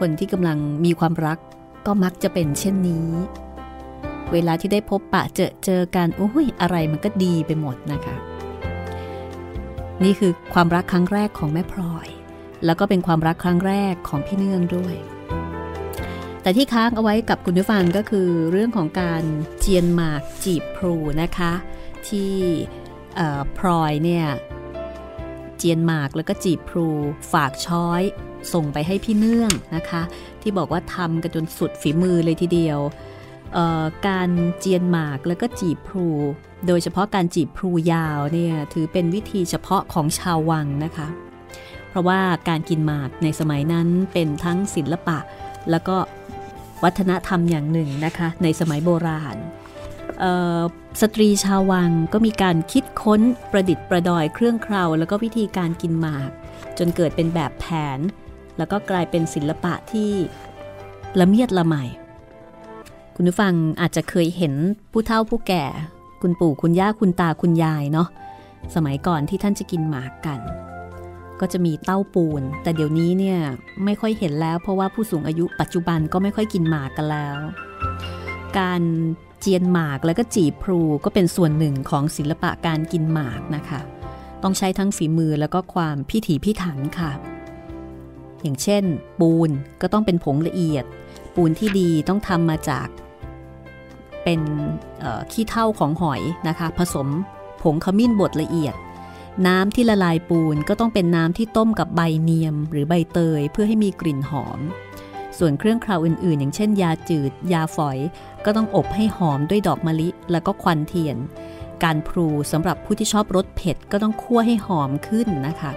[0.00, 1.38] คนที่กำลังมีความรัก
[1.86, 3.08] ก็มักจะเป็นเช่นนี้
[4.32, 8.16] เวลาที่ได้พบปะเจอเจอกันโอ้ยอะไรมันก็ดีไปหมดนะคะ
[10.04, 12.08] นี่คือความรักครั้งแรกของแม่พลอย
[12.64, 14.94] แล้วก็เป็นความรักครั้งแรกของพี่เนื่องด้วย
[16.42, 19.22] แต่ที่ค้างเอาไว้กับคุณผู้ฟังก็คือเรื่องของการ
[19.60, 21.52] เจียนหมากจีบพลูนะคะ
[22.08, 22.34] ที่
[23.58, 24.26] พลอยเนี่ย
[25.58, 26.88] เจียนหมากแล้วก็จีบพลู
[27.32, 28.02] ฝากช้อย
[28.52, 30.02] ส่งไปให้พี่เนื่องนะคะ
[30.42, 32.78] ที่บอกว่าทำกันจนสุดฝีมือเลยทีเดียว
[34.08, 36.06] การเจียนหมากแล้วก็จีบพลู
[36.66, 41.08] โดยเฉพาะการจีบพลูยาวเนี่ยถือเป็นวิธีเฉพาะของชาววังนะคะ
[41.88, 45.18] เพราะว่าการกินหมากในสมัยนั้นเป็นทั้งศิลปะ
[45.70, 45.96] แล้วก็
[46.84, 49.36] วัฒนธรรมอย่างหนึ่งนะคะ ในสมัยโบราณ
[51.00, 56.30] สตรีชาววังก็มีการคิดค้นประดิษฐ์ประดอยเครื่องเคราแล้วก็วิธีการกินหมาก
[56.78, 57.66] จนเกิดเป็นแบบแผ
[57.96, 57.98] น
[58.58, 60.10] แล้วก็กลายเป็นศิลปะที่
[61.20, 61.74] ละเมียดละไม
[63.14, 64.54] คุณผู้ฟังอาจจะเคยเห็น
[64.92, 65.64] ผู้เฒ่าผู้แก่
[66.22, 68.08] คุณปู่คุณย่าคุณตาคุณยายเนาะ
[68.74, 70.40] สมัยก่อนที่ท่านจะกินหมากกัน
[71.40, 73.38] ก็จะมีเต้าปูน แต่เดี๋ยวนี้เนี่ย
[73.84, 77.38] ไม่ค่อยเห็นแล้ว เพราะว่าผู้สูงอายุปัจจุบันก็ไม่ค่อยกินหมากกันแล้ว
[78.58, 78.82] การ
[79.40, 83.80] เจียนหมากแล้วก็จีบพลูก็เป็นส่วนหนึ่งของศิลปะการกินหมากนะคะ
[84.42, 87.12] ต้องใช้ทั้งฝีมือแล้วก็ความพิถีพิถันค่ะ
[88.42, 88.84] อย่างเช่น
[89.20, 89.50] ปูน
[89.80, 90.84] ก็ต้องเป็นผงละเอียด
[91.34, 92.88] ปูนที่ดีต้องทำมาจาก
[94.24, 94.40] เป็น
[95.32, 97.08] ขี้เท่าของหอยนะคะ ผสม
[97.62, 98.74] ผงขมิ้นบดละเอียด
[99.46, 104.60] น้ำที่ละลายปูนก็ต้องเป็นน้ำที่ต้มกับใบเนียม หรือใบเตยเพื่อให้มีกลิ่นหอม
[105.38, 107.98] ส่วนเครื่องคราวอื่นๆ อย่างเช่น ยาจืด ยาฝอย
[108.44, 111.16] ก็ต้องอบให้หอมด้วยดอกมะลิ แล้วก็ควันเทียน
[111.84, 115.72] การพลูสำหรับผู้ที่ชอบรสเผ็ดก็ต้องคั่วให้หอมขึ้นนะคะ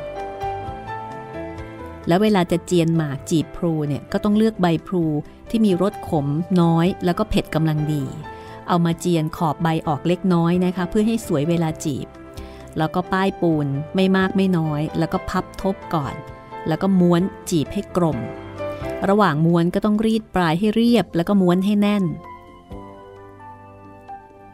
[2.08, 5.04] แล้วเวลาจะเจียนหมากจีบพลูเนี่ยก็ต้องเลือกใบพลู
[5.50, 6.28] ที่มีรสขม
[6.62, 8.04] น้อย แล้วก็เผ็ดกำลังดี
[8.68, 12.08] เอามาเจียนขอบใบออกเล็กน้อยนะคะ เพื่อให้สวยเวลาจีบ
[12.78, 16.16] แล้วก็ป้ายปูนไม่มากไม่น้อย แล้วก็พับทบก่อน
[16.68, 18.18] แล้วก็ม้วนจีบให้กลม
[19.10, 22.04] ระหว่างม้วนก็ต้องรีดปลายให้เรียบ แล้วก็ม้วนให้แน่น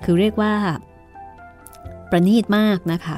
[0.03, 0.53] คือเรียกว่า
[2.10, 3.17] ประณีตมากนะคะ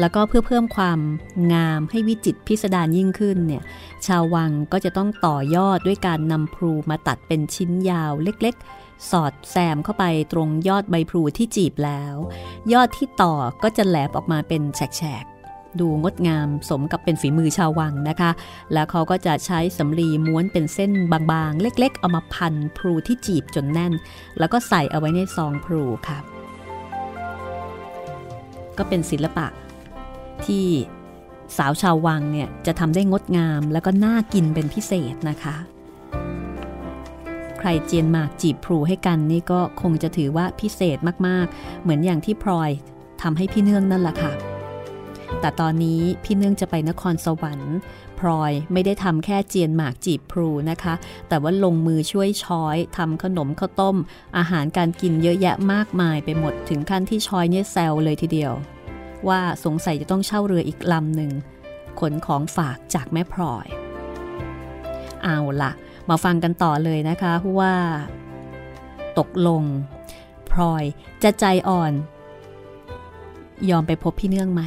[0.00, 1.00] แล้วก็เพื่อเพิ่มความ
[1.52, 3.62] งามให้วิจิตพิสดารยิ่งขึ้นเนี่ย
[4.06, 8.64] ชาววังก็จะต้องต่อยอดด้วยการนำพลูมาตัดเป็นชิ้นยาวเล็กๆ
[9.10, 12.14] สอดแซมเข้าไปตรงยอดใบพลูที่จีบแล้ว
[12.72, 15.24] ยอดที่ต่อก็จะแหลบออกมาเป็นแฉก
[15.80, 18.30] ดูงดงามสมกับเป็นฝีมือชาววังนะคะ
[18.72, 23.92] แล้วเขาก็จะใช้สำลีม้วนเป็นเส้นบางๆ เล็กๆ เอามาพันพลูที่จีบจนแน่น
[24.38, 26.18] แล้วก็ใส่เอาไว้ในซองพลูค่ะ
[28.78, 29.46] ก็เป็นศิลปะ
[30.46, 30.66] ที่
[31.56, 35.56] สาวชาววังเนี่ยจะทำได้งดงามแล้วก็น่ากินเป็นพิเศษนะคะ
[37.64, 42.70] ครเจียนหมากจีบพลูให้กันนี่ก็คงจะถือว่าพิเศษมากๆ เหมือนอย่างที่พลอย
[43.22, 44.32] ทำให้พี่เนื่องนั่นแหละค่ะ
[45.40, 47.74] แต่ตอนนี้พี่เนื่องจะไปนครสวรรค์
[48.18, 50.94] พลอยไม่ได้ทำแค่เจียนหมากจีบพลูนะคะ
[51.28, 53.96] แต่ว่าลงมือช่วยช้อยทำขนมข้าวต้ม
[54.38, 58.52] อาหารการกินเยอะแยะมากมายไปหมดถึงขั้นที่ช้อยเนี่ยแซวเลยทีเดียว
[59.28, 61.32] ว่าสงสัยจะต้องเช่าเรืออีกลำหนึ่ง
[62.00, 63.66] ขนของฝากจากแม่พลอย
[65.24, 65.72] เอาละ
[66.08, 67.74] มาฟังกันต่อเลยนะคะว่า
[69.18, 69.62] ตกลง
[70.50, 70.84] พลอย
[71.22, 71.92] จะใจอ่อน
[73.70, 74.62] ยอมไปพบพี่เนื่องไหม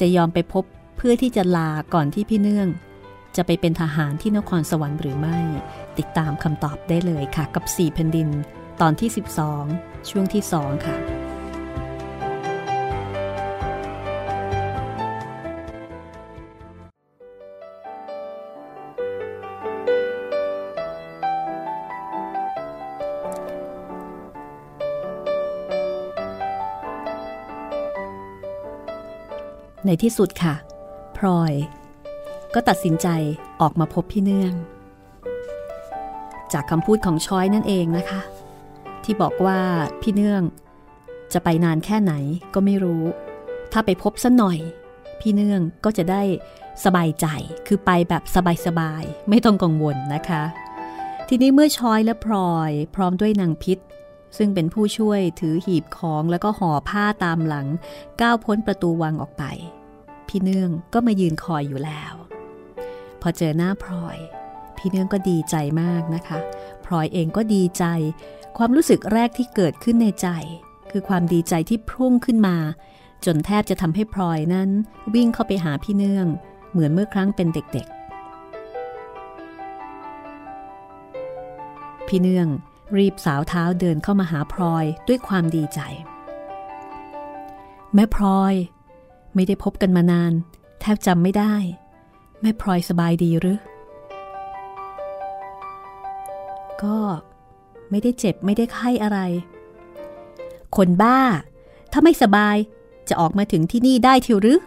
[0.00, 0.64] จะยอมไปพบ
[0.96, 2.68] เพื่อที่จะลาก่อนที่พี่เนื่อง
[3.36, 5.38] จะไปเป็นทหารที่นครสวรรค์หรือไม่
[5.98, 8.28] ติดตามคำตอบได้เลยค่ะ กับ 4 แผ่นดิน
[8.80, 9.08] ตอนที่
[9.58, 10.96] 12 ช่วงที่ 2 ค่ะ
[29.92, 30.54] ในที่สุดค่ะ
[31.16, 31.52] พลอย
[32.54, 33.08] ก็ตัดสินใจ
[33.60, 34.54] ออกมาพบพี่เนื่อง
[36.52, 38.20] จากคำพูดของช้อยนั่นเองนะคะ
[39.04, 39.58] ที่บอกว่า
[40.00, 40.42] พี่เนื่อง
[41.32, 42.12] จะไปนานแค่ไหน
[42.54, 43.04] ก็ไม่รู้
[43.72, 44.58] ถ้าไปพบสัหน่อย
[45.20, 46.22] พี่เนื่องก็จะได้
[46.84, 47.26] สบายใจ
[47.66, 48.22] คือไปแบบ
[48.66, 50.42] สบายๆ ไม่ต้องกังวลนะคะ
[51.28, 53.78] ทีนี้เมื่อชอยและพลอยพร้อมด้วยนางพิษ
[54.36, 57.66] ซึ่งเป็นผู้ช่วยถือหีบของแล้วก็ห่อผ้าตามหลัง
[58.20, 59.44] ก้าวพ้นประตูวังออกไป
[60.28, 62.14] พี่เนื่องก็มายืนคอยอยู่แล้ว
[63.20, 64.18] พอเจอหน้าพลอย
[64.76, 66.38] พี่เนื่องก็ดีใจมากนะคะ
[66.84, 67.84] พลอยเองก็ดีใจ
[68.58, 70.28] ความรู้สึกแรกที่เกิดขึ้นในใจ
[70.90, 72.56] คือความดีใจที่พุ่งขึ้นมา
[73.24, 74.68] จนแทบจะทำให้พลอยนั้น
[75.14, 76.26] วิ่งเข้าไปหาพี่เนื่อง
[76.70, 77.96] เหมือนเมื่อครั้งเป็นเด็กๆ
[82.08, 82.48] พี่เนื่อง
[82.98, 85.80] รีบสาวเท้าเดินเข้ามาหาพลอยด้วยความดีใจ
[87.94, 88.54] แม่พลอย
[89.34, 90.32] ไม่ได้พบกันมานาน
[90.80, 91.54] แทบจำไม่ได้
[92.40, 93.58] แม่พลอยสบายดีหรือ
[96.82, 96.98] ก็
[97.90, 99.18] ไม่ได้เจ็บไม่ได้ไข้อะไร
[100.76, 101.18] คนบ้า
[101.92, 102.56] ถ้าไม่สบาย
[103.08, 104.60] จะออกมาถึงที่นี่ได้ทิวหรือ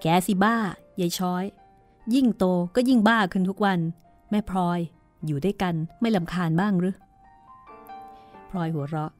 [0.00, 0.56] แกสิบ้า
[1.00, 1.44] ยายช้อย
[2.14, 2.44] ยิ่งโต
[2.74, 3.78] ก็ยิ่งบ้าขึ้นทุกวัน
[4.30, 4.78] แม่พลอย
[5.26, 6.94] อยู่ด้วยกันไม่ลำคาญบ้างหรือ
[8.50, 9.12] พลอยหัวเราะ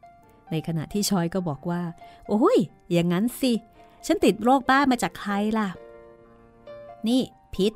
[0.53, 1.83] ในขณะที่ชอยก็บอกว่า
[2.29, 2.59] โอ้ย
[2.93, 3.53] อย่างนั้นสิ
[4.07, 5.69] ฉันติดโรคบ้ามาจากใครล่ะ
[7.09, 7.23] นี่
[7.55, 7.73] พิษ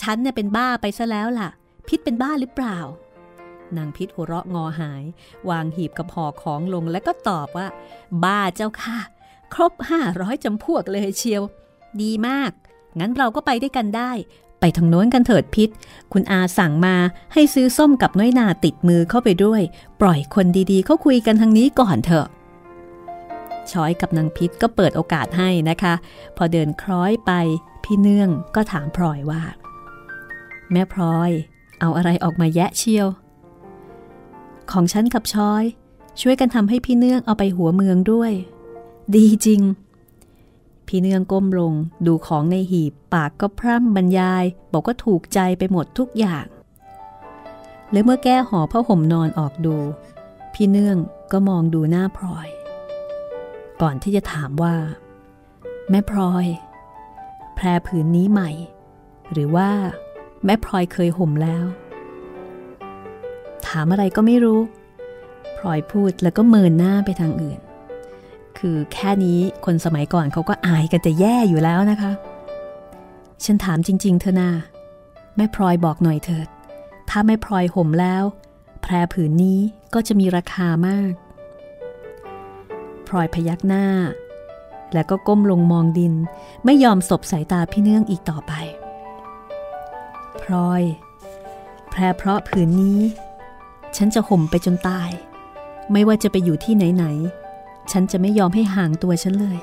[0.00, 1.48] ฉันเนี่ยเป็นบ้าไปซะแล้วล่ะ
[1.88, 2.78] พิษเป็นบ้าหรือเปล่า
[3.76, 5.04] นางพิษหัวเราะงอหาย
[5.50, 7.66] วางหีบกับห่อของลงแล้วก็ตอบว่า
[8.24, 8.98] บ้าเจ้าค่ะ
[9.54, 11.42] ครบห้าร้อยจำพวกเลยเชียว
[12.02, 12.52] ดีมาก
[12.98, 14.10] งั้นเราก็ไปได้กันได้
[14.66, 15.68] ไปทางโน้นกันเถิดพิษ
[16.12, 16.96] คุณอาสั่งมา
[17.32, 19.62] ให้ซื้อส้มกับน้อยนาติดมือเข้าไปด้วย
[20.00, 22.26] ปล่อยคนดีๆ เขาคุยกันทางนี้ก่อนเถอะ
[23.70, 25.94] ช้อยกับนางพิษก็เปิดโอกาสให้นะคะ
[26.36, 27.32] พอเดินคล้อยไป
[27.84, 29.42] พี่เนื่องก็ถามพลอยว่า
[30.72, 31.30] แม่พลอย
[31.80, 33.08] เอาอะไรออกมาแยะเชียว
[34.72, 35.64] ของฉันกับช้อย
[36.20, 38.32] ช่วยกันทำให้พี่เนื่องเอาไปหัวเมืองด้วย
[39.16, 39.60] ดีจริง
[40.86, 41.72] พี่เนื่องก้มลง
[42.06, 46.46] ดูของในหีบปากก็พร่ำบรรยาย บอกว่าถูกใจไปหมดทุกอย่าง
[47.92, 49.76] แล้วเมื่อแก้ห่อผ้าห่มนอนออกดู
[50.54, 50.96] พี่เนื่อง
[51.32, 52.48] ก็มองดูหน้าพลอย
[53.82, 54.74] ก่อนที่จะถามว่า
[55.90, 56.46] แม่พลอย
[57.54, 58.50] แพรผืนนี้ใหม่
[59.32, 59.70] หรือว่า
[60.44, 61.64] แม่พลอยเคยห่มแล้ว
[63.66, 64.60] ถามอะไรก็ไม่รู้
[65.58, 67.58] พลอยพูดแล้วก็เมินหน้าไปทางอื่น
[68.58, 72.12] คือแค่นี้คนสมัยก่อนเขาก็อายกันจะแย่อยู่แล้วนะคะ
[73.44, 74.50] ฉันถามจริง ๆ เธอนา
[75.36, 76.48] แม่พลอยบอกหน่อยเถิด
[77.10, 78.24] ถ้าแม่พลอยห่มแล้ว
[78.82, 79.60] แพรผืนนี้
[79.94, 81.12] ก็จะมีราคามาก
[83.06, 83.86] พลอยพยักหน้า
[84.92, 86.14] แล้วก็ก้มลงมองดิน
[86.64, 88.52] ไม่ยอมสบสายตาพี่เนื่องอีกต่อไป
[90.42, 90.82] พลอย
[91.90, 93.00] แพรเพราะผืนนี้
[93.96, 95.10] ฉันจะห่มไปจนตาย
[95.92, 97.43] ไม่ว่าจะไปอยู่ที่ไหนๆ
[97.92, 99.58] ฉันจะไม่ยอมให้ห่างตัวฉันเลย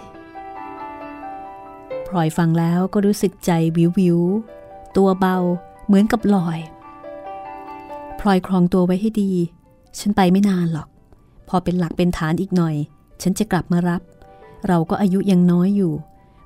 [2.08, 4.20] พลอยฟังแล้วก็รู้สึกใจวิววิว
[4.98, 5.38] ตัวเบา
[5.86, 6.60] เหมือนกับลอย
[8.20, 9.32] พลอยครองตัวไว้ให้ดี
[10.00, 10.88] ฉันไปไม่นานหรอก
[11.50, 12.76] พอเป็นหลักเป็นฐานอีกหน่อย
[13.22, 14.02] ฉันจะกลับมารับ
[14.68, 15.94] เราก็อายุยังน้อยอยู่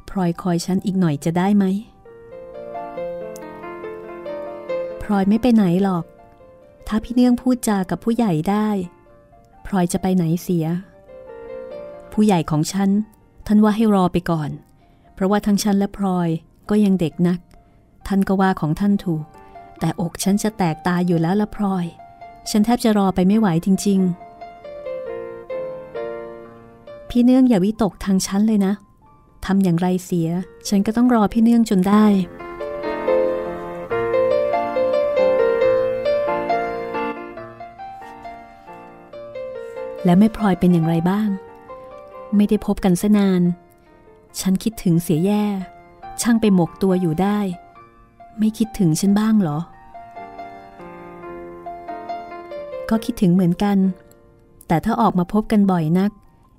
[0.10, 1.66] พลอยคอยฉันอีกหน่อยจะได้ไหม
[5.02, 6.04] พลอยไม่ไปไหนหรอก
[6.88, 8.68] ถ้าพี่เนื่องพูดจากับผู้ใหญ่ได้
[9.66, 10.66] พลอยจะไปไหนเสีย
[12.17, 12.89] ผู้ใหญ่ของฉัน
[13.47, 14.49] ท่านว่าให้รอไปก่อน
[15.13, 16.30] เพราะว่าทั้งฉันและพลอย
[16.69, 17.39] ก็ยังเด็กนัก
[18.08, 19.23] ท่านก็ว่าของท่านถูก
[19.80, 21.86] แต่อกฉันจะแตกตาอยู่แล้วละพลอย
[22.49, 23.99] ฉันแทบจะรอไปไม่ไหวจริง
[25.75, 28.73] ๆ พี่เนื่องอย่าวิตกทางฉันเลยนะ
[29.45, 30.30] ทำอย่างไรเสีย
[30.67, 32.06] ฉันก็ต้องรอพี่เนื่องจนได้
[40.06, 41.30] แล้วแม่พลอยเป็นอย่างไรบ้าง
[42.38, 43.41] ไม่ได้พบกันซะนาน
[44.39, 45.45] ฉันคิดถึงเสียแย่
[46.21, 47.39] ช่างไปหมกตัวอยู่ได้
[48.39, 49.60] ไม่คิดถึงฉันบ้างเหรอ
[52.89, 53.78] ก็คิดถึงเหมือนกัน
[54.67, 56.12] แต่ถ้าออกมาพบกันบ่อยนัก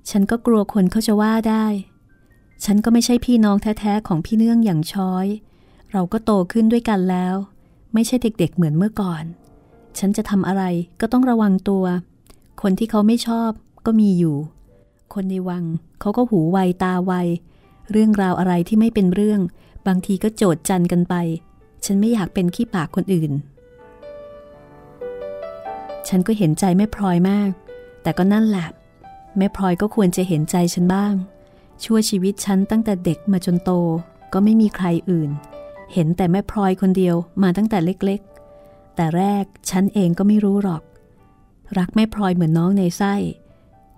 [0.09, 1.65] ฉันก็กลัวคนเขาจะว่าได้
[2.65, 5.25] ฉันก็ไม่ใช่พี่น้องแท้ๆของพี่เนื่องอย่างช้อย
[5.91, 7.35] เราก็โตขึ้นด้วยกันแล้ว
[7.93, 9.23] ไม่ใช่เด็กๆเหมือนเมื่อก่อน
[9.99, 10.63] ฉันจะทำอะไร
[11.01, 11.85] ก็ต้องระวังตัว
[12.61, 13.49] คนที่เขาไม่ชอบ
[13.85, 14.37] ก็มีอยู่
[15.13, 15.63] คนในวัง
[15.99, 17.13] เขาก็หูไวตาไว
[17.91, 19.41] เรื่องราวอะไรที่ไม่เป็นเรื่อง
[19.87, 21.15] บางทีก็โจดจันกันไป
[21.85, 23.31] ฉันไม่อยากเป็นขี้ปากคนอื่น
[26.07, 27.51] ฉันก็เห็นใจแม่พลอยมาก
[28.01, 28.67] แต่ก็นั่นแหละ
[29.37, 31.13] แม่พลอยก็ควรจะเห็นใจฉันบ้าง
[31.83, 33.71] ชั่วชีวิตฉันตั้งแต่เด็กมาจนโต
[34.33, 35.29] ก็ไม่มีใครอื่น
[35.93, 40.83] เห็นแต่แม่พลอยคนเดียวมาตั้งแต่เล็กๆ แต่แรกฉันเองก็ไม่รู้หรอก
[41.77, 43.13] รักแม่พลอยเหมือนน้องในไส้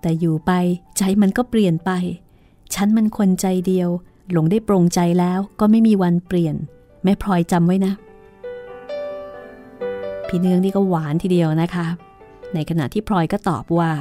[0.00, 0.52] แต่อยู่ไป
[0.98, 1.90] ใจมันก็เปลี่ยนไป
[2.74, 3.88] ฉันมันคนใจเดียว
[4.32, 6.56] หลงได้ปรงใจแล้วก็ไม่มีวันเปลี่ยน
[7.04, 7.92] แม่พลอยจำไว้นะ
[10.26, 11.86] พี่เนืองนี่ก็หวานทีเดียวนะคะ
[12.54, 13.92] ในขณะที่พลอยก็ตอบว่า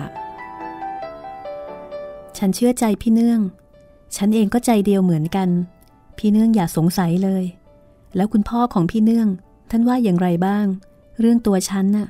[2.38, 3.42] ฉันเชื่อใจพี่เนื่อง
[4.16, 5.50] ฉันเองก็ใจเดียวเหมือนกัน
[6.18, 7.44] พี่เนื่องอย่าสงสัยเลย
[8.16, 9.28] แล้วคุณพ่อของพี่เนื่อง
[9.72, 10.66] ท่านว่าอย่างไรบ้าง
[11.20, 12.08] เรื่องตัวฉันน่ะ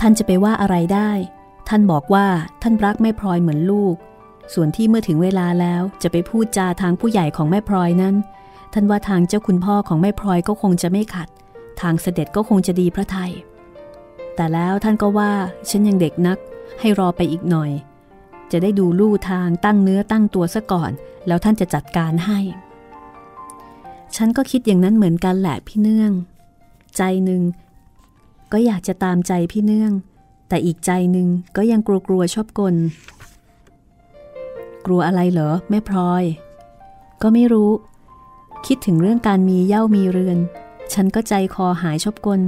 [0.00, 1.10] ท่านจะไปว่าอะไรได้
[1.68, 2.26] ท่านบอกว่า
[2.62, 3.96] ท่านรักแม่พลอยเหมือนลูก
[4.54, 8.14] ส่วนที่เมื่อถึงเวลาแล้วจะไปพูดจาทางผู้ใหญ่ของแม่พลอยนั้น
[8.72, 11.28] ท่านว่าทางเจ้าคุณพ่อของแม่พลอยก็คงจะไม่ขัด
[11.80, 13.32] ทางเสด็จก็คงจะดีพระไทย
[14.34, 15.32] แต่แล้วท่านก็ว่า
[15.68, 16.38] ฉันยังเด็กนัก
[16.80, 17.70] ให้รอไปอีกหน่อย
[18.52, 20.90] จะได้ดูลู่ทางตั้งเนื้อตั้งตัวซะก่อน
[21.26, 22.40] แล้วท่านจะจัดการให้
[24.16, 26.12] ฉันก็คิดอย่างนั้นเหมือนกันแหละพี่เนื่อง
[26.96, 27.42] ใจหนึ่ง
[28.52, 29.92] ก็อยากจะตามใจพี่เนื่อง
[30.48, 32.74] แต่อีกใจหนึ่งก็ยังกลัวกลัวชอบกล
[34.86, 36.24] กลัวอะไรเหรอแม่พลอย
[37.22, 37.70] ก็ไม่รู้
[38.66, 40.38] คิดถึงเรื่องการมีเย่ามีเรือน
[40.94, 42.40] ฉันก็ใจคอหายชอบกล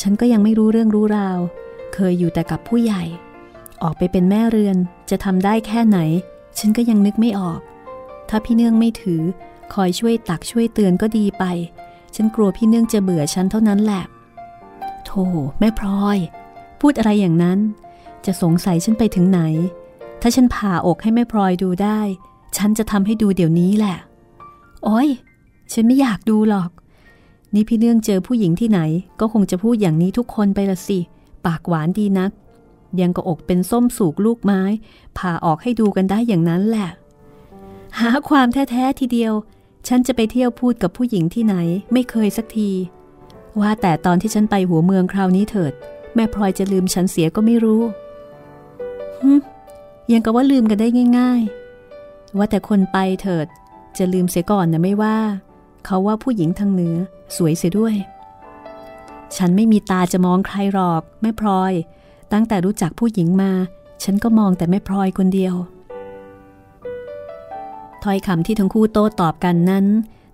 [0.00, 1.38] ฉันก็ยังไม่รู้เรื่องรู้ราว
[1.94, 3.02] เคยอยู่แต่กับผู้ใหญ่
[3.82, 4.76] ออกไปเป็นแม่เรือน
[5.10, 5.98] จะทำได้แค่ไหน
[6.58, 7.60] ฉันก็ยังนึกไม่ออก
[8.28, 9.22] ถ้าพี่เนื่องไม่ถือ
[9.74, 11.44] คอยช่วยตักช่วยเตือนก็ดีไป
[12.14, 14.02] ฉันกลัวพี่เนื่องจะเบื่อฉันเท่านั้นแหละ
[15.04, 15.24] โธ่
[15.58, 16.18] แม่พลอย
[16.80, 17.58] พูดอะไรอย่างนั้น
[18.26, 19.40] จะสงสัยฉันไปถึงไหน
[20.20, 22.00] ถ้าฉันผ่าอกให้แม่พลอยดูได้
[22.56, 23.96] ฉันจะทำให้ดูเดี๋ยวนี้แหละ
[24.84, 25.08] โอ้ย
[25.72, 26.70] ฉันไม่อยากดูหรอก
[27.54, 28.80] นี่พี่เนื่องเจอผู้หญิงที่ไหน
[29.20, 30.98] ก็คงจะพูดอย่างนี้ทุกคนไปละสิ
[31.46, 32.30] ปากหวานดีนัก
[33.00, 34.62] ยังกระอกเป็นส้มสูกลูกไม้
[35.18, 36.88] ผ่าออกให้ดูกันได้อย่างนั้นแหละ
[38.00, 39.32] หาความแท้ๆทีเดียว
[39.88, 41.56] ฉันจะไปเที่ยวพูดกับผู้หญิงที่ไหน
[41.92, 42.70] ไม่เคยสักที
[43.60, 45.72] ว่าแต่ตอนที่ฉันไปหัวเมืองคราวนี้เถิด
[46.16, 47.82] แม่พลอยจะลืมฉันเสียก็ไม่รู้
[49.22, 49.32] ฮึ
[50.12, 51.40] ยังกับว่าลืมกันได้ง่าย
[51.90, 53.46] ๆ ว่าแต่คนไปเถิด
[53.98, 55.16] จะลืมเสียก่อนนะไม่ว่า
[55.84, 56.96] เขาว่าผู้หญิงทางเหนือ
[57.36, 57.94] สวยเสียด้วย
[59.36, 61.72] ฉันไม่มีตาจะมองใครหรอกแม่พลอย
[62.32, 63.52] ตั้งแต่รู้จักผู้หญิงมา
[64.02, 65.54] ฉันก็มองแต่แม่พลอยคนเดียว
[68.02, 69.86] ถ้อยคำที่ทั้งคู่โต้ตอบกันนั้น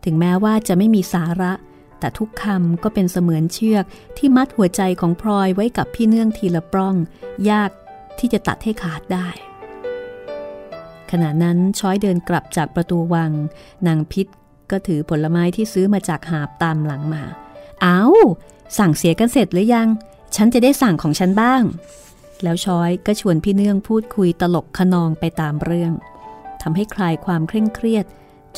[0.05, 1.53] ถึงแม้ว่าจะไม่มีสาระ
[2.03, 3.85] แต่ทุกคำก็เป็นเสมือนเชือก
[4.19, 6.97] ที่มัดหัวใจของพลอยไว้กับพี่เนื่องทีละปล้อง
[7.51, 7.71] ยาก
[8.19, 9.29] ที่จะตัดให้ขาดได้
[11.11, 13.33] ขณะนั้นช้อยเดินกลับจากประตูวัง
[13.87, 14.27] นางพิษ
[14.71, 17.23] ก็ถือผลไม้ที่ซื้อมาจากหาบตามหลังมา
[17.83, 18.01] เอา้า
[18.79, 19.89] สั่งเสียกันเสร็จหรือยัง
[20.37, 21.63] ฉันจะได้สั่งของฉันบ้าง
[22.43, 25.93] แล้วช้อยก็ชวนพี่เนื่องพูดคุยตลกขนองไปตามเรื่อง
[26.63, 28.07] ทำให้คลายความเคร่งเครียด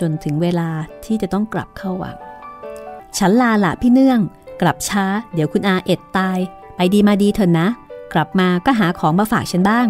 [0.00, 0.70] จนถึงเวลา
[1.04, 2.18] ที่จะต้องกลับเข้าวัง
[3.18, 4.20] ฉันลาละพี่เนื่อง
[4.60, 6.38] กลับช้า เดี๋ยวคุณอาเอ็ดตาย
[6.76, 7.68] ไปดีมาดีเถอะนะ
[8.12, 9.86] กลับมาก็หาของมาฝากฉันบ้าง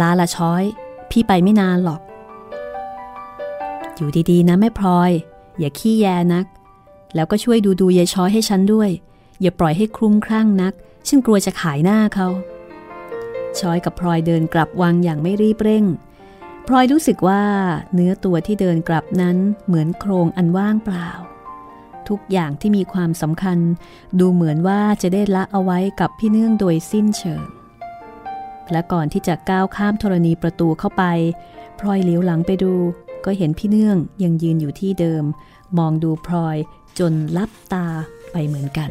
[0.00, 0.62] ลาละช้อย
[1.10, 2.00] พี่ไปไม่นานหรอก
[3.96, 5.10] อยู่ดีๆ นะแม่พลอย
[5.58, 6.46] อย่าขี้แยนัก
[7.14, 8.90] แล้วก็ช่วยดูดูยายช้อยให้ฉันด้วย
[9.40, 10.72] อย่าปล่อยให้คลุ้มคลั่งนัก
[11.08, 12.28] ฉันกลัวจะขายหน้าเขา
[13.58, 15.84] ช้อยกับพลอยเดินกลับวังอย่างไม่รีบเร่ง
[16.66, 17.42] พลอยรู้สึกว่า
[17.94, 21.10] เนื้อตัวที่เดินกลับนั้นเหมือนโครงอันว่างเปล่า
[22.10, 23.58] ทุกอย่างที่มีความสำคัญ
[24.20, 27.42] ดูเหมือนว่าจะได้ละเอาไว้กับพี่เนื่องโดยสิ้นเชิง
[28.72, 31.04] และก่อนที่จะก้าวข้ามธรณีประตูเข้าไป
[31.78, 32.74] พลอยเลี้ยวหลังไปดู
[33.24, 35.24] ก็เห็นพี่เนื่องยังยืนอยู่ที่เดิม
[35.78, 36.56] มองดูพลอย
[36.98, 37.86] จนลับตา
[38.32, 38.90] ไปเหมือนกัน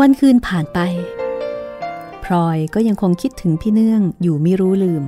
[0.00, 0.78] วันคืนผ่านไป
[2.24, 5.04] พลอยก็ยังคงคิดถึงพี่เนื่องอยู่ไม่รู้ลืม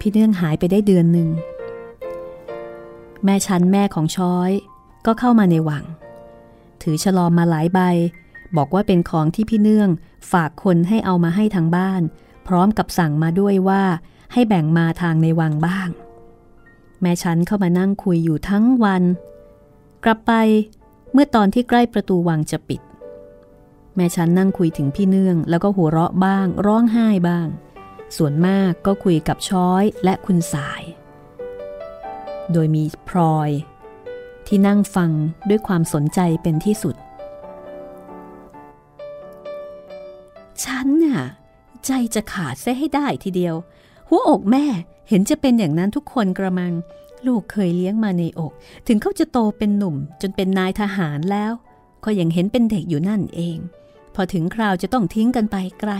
[0.00, 1.28] พี่เนื่องหายไปได้เดือนหนึ่ง
[3.24, 4.50] แม่ชั้นแม่ของช้อย
[5.06, 5.84] ก็เข้ามาในวัง
[6.82, 7.80] ถือฉลอมมาหลายใบ
[8.56, 9.90] บอกว่าเป็นของที่พี่เนื่อง
[10.32, 12.02] ฝากคนให้เอามาให้ทางบ้าน
[12.46, 13.82] พร้อมกับสั่งมาด้วยว่า
[14.32, 15.88] ให้แบ่งมาทางในวังบ้าง
[17.00, 19.02] แม่ชั้นเข้ามานั่งคุยอยู่ทั้งวัน
[20.04, 20.32] กลับไป
[21.12, 22.80] เมื่อตอนที่ใกล้ประตูวังจะปิด
[23.96, 27.46] แม่ชั้นนั่งคุยถึงพี่เนื่อง แล้วก็หัวเราะบ้าง ร้องไห้บ้าง
[28.16, 30.82] ส่วนมากก็คุยกับช้อยและคุณสาย
[32.52, 33.50] โดยมีพลอย
[34.46, 35.10] ที่นั่งฟัง
[35.48, 36.96] ด้วยความสนใจเป็นที่สุด
[40.64, 41.22] ฉันน่ะ
[41.86, 43.54] ใจจะขาดเสียให้ได้ทีเดียว
[44.08, 44.64] หัวอกแม่
[45.08, 46.72] เห็นจะเป็นอย่างนั้นทุกคนกระมัง
[47.26, 48.52] ลูกเคยเลี้ยงมาในอก
[48.86, 51.52] ถึงเขาจะโตเป็นหนุ่มจนเป็นนายทหารแล้ว
[52.04, 53.58] ก็ยังเห็นเป็นเด็กอยู่นั่นเอง
[54.14, 55.92] พอถึงคราวจะต้องทิ้งกันไปไกล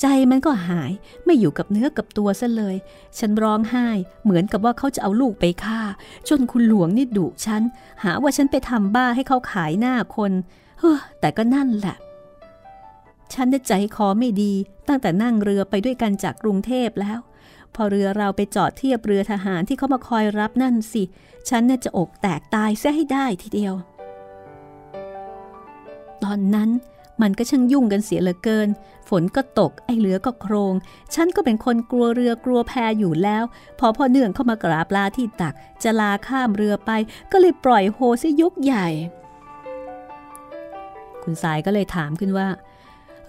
[0.00, 0.92] ใจมันก็หาย
[1.24, 2.76] ไม่อยู่กับเนื้อกับตัวซะเลย
[3.18, 3.88] ฉันร้องไห้
[4.24, 5.80] เหมือนกับว่าเขาจะเอาลูกไปฆ่า
[6.28, 7.62] จนคุณหลวงนี่ดุฉัน
[8.04, 10.32] หาว่าฉันไปทำบ้าให้เขาขายหน้าคน
[10.78, 11.96] เฮ้อแต่ก็นั่นแหละ
[13.34, 14.52] ฉันได้ใจคอไม่ดี
[14.88, 17.20] ตั้งแต่นั่งเรือไปด้วยกันจากกรุงเทพแล้ว
[17.74, 21.02] พอเรือเราไปจอดเทียบเรือทหารที่เขามาคอยรับนั่นสิ
[21.48, 23.74] ฉันน่าจะอกแตกตายซะให้ได้ทีเดียว
[26.22, 26.70] ตอนนั้น
[27.22, 28.68] มันก็ช่างยุ่งกันเสียเหลือเกิน
[29.08, 30.74] ฝนก็ตกไอ้เหลือก็โครง
[31.14, 33.44] ฉันก็เป็นคนกลัวเรือกลัวแพอยู่แล้ว
[33.78, 36.90] พอพ่อเนื่องเข้ามากราบลาที่ตัก จะลาข้ามเรือไป
[37.32, 38.88] ก็เลยปล่อยโฮซะยกใหญ่
[41.22, 42.48] คุณสายก็เลยถามขึ้นว่า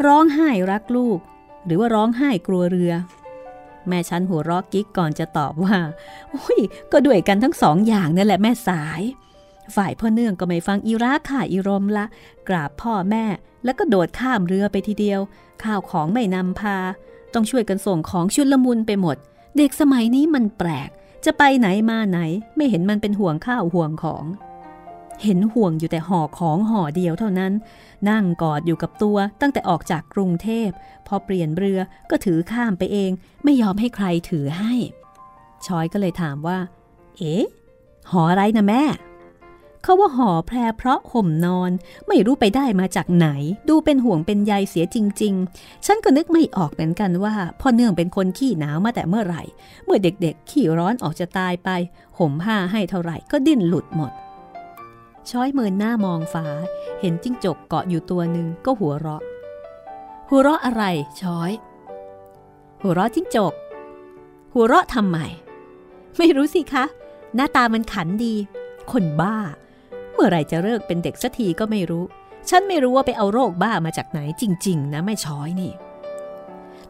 [0.05, 1.19] ร้องไห้รักลูก
[1.65, 2.93] หรือว่าร้องไห้กลัวเรือ
[3.87, 5.77] แม่ฉันหัวเราะกิ๊กก่อนจะตอบว่า
[6.31, 6.59] โอ้ย
[6.91, 9.01] ก็ด้วยกันทั้งสองอย่างนั่นแหละแม่สาย
[9.75, 12.05] ฝ่ายพ่อเนื่องก็ไม่ฟังอีรักค่ะอีรมละ
[12.49, 13.25] กราบพ่อแม่
[13.63, 15.19] แล้วก็โดดข้ามเรือไปทีเดียว
[15.63, 16.77] ข้าวของไม่นำพา
[17.33, 19.17] ต้องช่วยกันส่งของชุดละมุนไปหมด
[19.57, 20.89] เด็กสมัยนี้มันแปลก
[21.25, 22.19] จะไปไหนมาไหน
[22.55, 24.25] ไม่เห็นมันเป็นห่วงข้าวห่วงของ
[25.23, 27.53] เห็นห่วงอยู่แต่ห่อของห่อเดียวเท่านั้น
[28.09, 30.69] นั่งกอดอยู่กับตัวตั้งแต่ออกจากกรุงเทพ
[31.07, 33.11] พอเปลี่ยนเรือก็ถือข้ามไปเอง
[33.43, 34.73] ไม่ยอมให้ใครถือให้
[35.65, 36.57] ชอยก็เลยถามว่า
[37.17, 37.45] เอ๊ะ
[38.11, 38.83] ห่ออะไรนะแม่
[39.83, 41.71] เขาว่าห่อแพรเพราะห่มนอน
[42.07, 43.27] ไม่รู้ไปได้มาจากไหน
[43.69, 49.43] ดูเป็นห่วงเป็นใยเสียจริง ๆ ฉันก็นึกไม่ออกเหมือนกันว่าพ่อเนื่องเป็นคนขี้หนาวมาแต่เมื่อไหร่
[49.85, 51.69] เมื่อเด็กๆ ขี้ร้อนออกจะตายไป
[52.17, 54.11] ห่มผ้าให้เท่าไหร่ก็ดิ้นหลุดหมด
[55.29, 56.45] ช้อยเมินหน้ามองฟ้า
[56.99, 59.21] เห็นจิ้งจกเกาะอยู่ตัวหนึ่งก็หัวเราะ
[60.29, 60.83] หัวเราะอะไร
[61.21, 61.51] ช้อย
[62.81, 63.53] หัวเราะจิ้งจก
[64.53, 65.17] หัวเราะทำไม
[66.17, 66.85] ไม่รู้สิคะ
[67.35, 68.33] หน้าตามันขันดี
[68.91, 69.35] คนบ้า
[70.17, 72.03] เมื่อไรจะเลิกเป็นเด็กสักทีก็ไม่รู้
[72.49, 75.71] ฉันไม่รู้ว่าไปเอาโรคบ้ามาจากไหนจริง ๆ นะแม่ช้อยนี่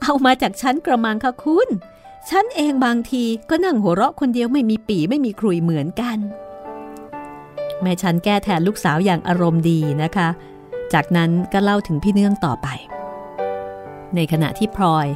[0.01, 1.69] เอามาจากฉันกระมังค่ะคุณ
[2.29, 6.17] ฉันเองบางทีก็นั่งหัวเราะคนเดียวไม่มีปีไม่มีครุยเหมือนกัน
[7.81, 10.29] แม่ฉันแก้แทนลูกสาวอย่างอารมณ์ดีนะคะ
[10.93, 12.67] จากนั้นก็เล่าถึงพี่เนื่องต่อไป
[14.15, 15.07] ในขณะที่พลอย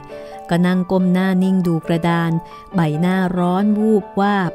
[0.49, 2.31] ก็นั่งก้มหน้านิ่งดูกระดาน
[2.75, 4.51] ใบหน้าร้อนวูบวาบ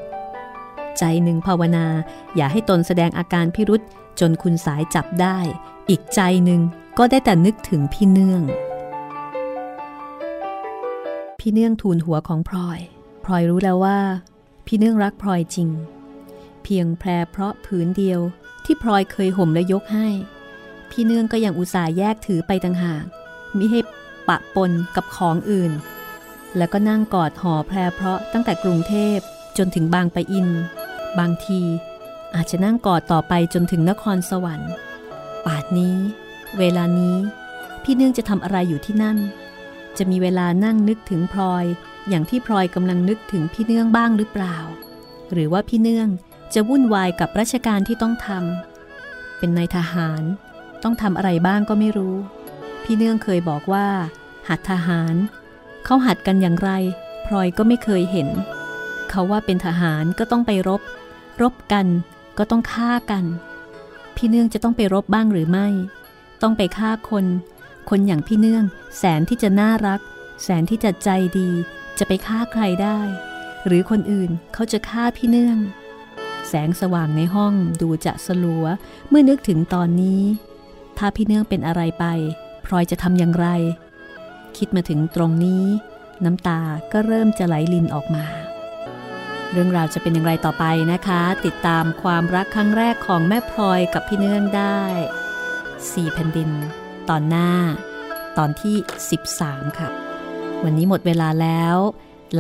[0.99, 1.87] ใจหนึ่งภาวนา
[2.37, 3.81] อย่าให้ตนแสดงอาการพิรุษ
[4.21, 5.39] จนคุณสายจับได้
[5.89, 6.61] อีกใจหนึ่ง
[6.99, 8.43] ก็ได้แต่นึกถึงพี่เนื่อง
[11.41, 12.81] พี่เนื่องทูลหัวของพลอย
[13.25, 13.99] พลอยรู้แล้วว่า
[14.67, 15.69] พี่เนื่องรักพลอยจริง
[16.63, 18.21] เพียงแพรเพราะผืนเดียว
[18.65, 20.09] ที่พลอยเคยห่มและยกให้
[20.91, 23.05] พี่เนื่องก็ยังอุตส่าห์แยกถือไปต่างหาก
[23.57, 23.81] มิให้
[24.29, 25.73] ปะปนกับของอื่น
[26.57, 29.19] แล้วก็นั่งกอดห่อแพรเพราะตั้งแต่กรุงเทพ
[29.59, 30.49] จนถึงบางปะอิน
[31.19, 31.61] บางที
[32.35, 34.73] อาจจะนั่งกอดต่อไปจนถึงนครสวรรค์
[35.47, 35.97] ป่าดนี้
[36.59, 37.17] เวลานี้
[37.83, 39.19] พี่เนื่องจะทำอะไรอยู่ที่นั่น
[39.99, 41.65] จะมีเวลานั่งนึกถึงพลอย
[42.09, 44.57] อย่างที่พลอยกำลังนึกถึงพี่เนื่องบ้างหรือเปล่า
[45.33, 46.09] หรือว่าพี่เนื่อง
[46.55, 50.23] จะวุ่นวายกับราชการที่ต้องทำเป็นนายทหาร
[50.83, 52.17] ต้องทำอะไรบ้างก็ไม่รู้
[52.85, 53.89] พี่เนื่องเคยบอกว่า
[54.49, 55.15] หัดทหาร
[55.85, 56.71] เขาหัดกันอย่างไร
[57.27, 58.29] พลอยก็ไม่เคยเห็น
[59.19, 60.83] เขาว่าเป็นทหารก็ต้องไปรบ
[61.43, 61.87] รบกัน
[62.39, 63.25] ก็ต้องฆ่ากัน
[64.17, 65.69] พี่เนื่องจะต้องไปรบบ้างหรือไม่
[66.43, 67.27] ต้องไปฆ่าคน
[67.91, 68.65] คนอย่างพี่เนื่อง
[68.99, 70.01] แสนที่จะน่ารัก
[70.43, 71.51] แสนที่จะใจดี
[71.99, 72.99] จะไปฆ่าใครได้
[73.67, 75.59] หรือคนอื่นเขาจะฆ่าพี่เนื่อง
[76.49, 78.65] แสงสว่างในห้องดูจะสลัว
[79.09, 80.23] เมื่อนึกถึงตอนนี้
[80.99, 82.05] ถ้าพี่เนื่องเป็นอะไรไป
[82.65, 83.47] พลอยจะทำอย่างไร
[84.57, 85.65] คิดมาถึงตรงนี้
[86.25, 86.61] น้ำตา
[86.93, 88.27] ก็เริ่มจะไหลลินออกมา
[89.57, 94.81] เรื่องราวจะเป็นอย่างไรต่อไปนะคะ ติดตามความรักครั้งแรกของแม่พลอยกับพี่เนื่องได้
[95.93, 96.51] สี่แผ่นดิน
[97.09, 97.51] ตอนหน้า
[98.39, 98.77] ตอนที่
[99.27, 99.89] 13 ค่ะ
[100.65, 101.77] วันนี้หมดเวลาแล้ว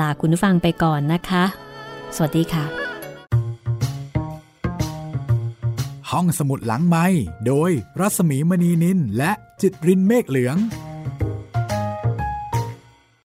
[0.01, 1.45] ลาคุณผู้ฟังไปก่อนนะคะ
[2.17, 2.65] สวัสดีค่ะ
[6.11, 7.07] ห้องสมุดหลังไม้
[7.47, 10.57] โดยรัสมีมณีนินและจิตรินเมฆเหลือง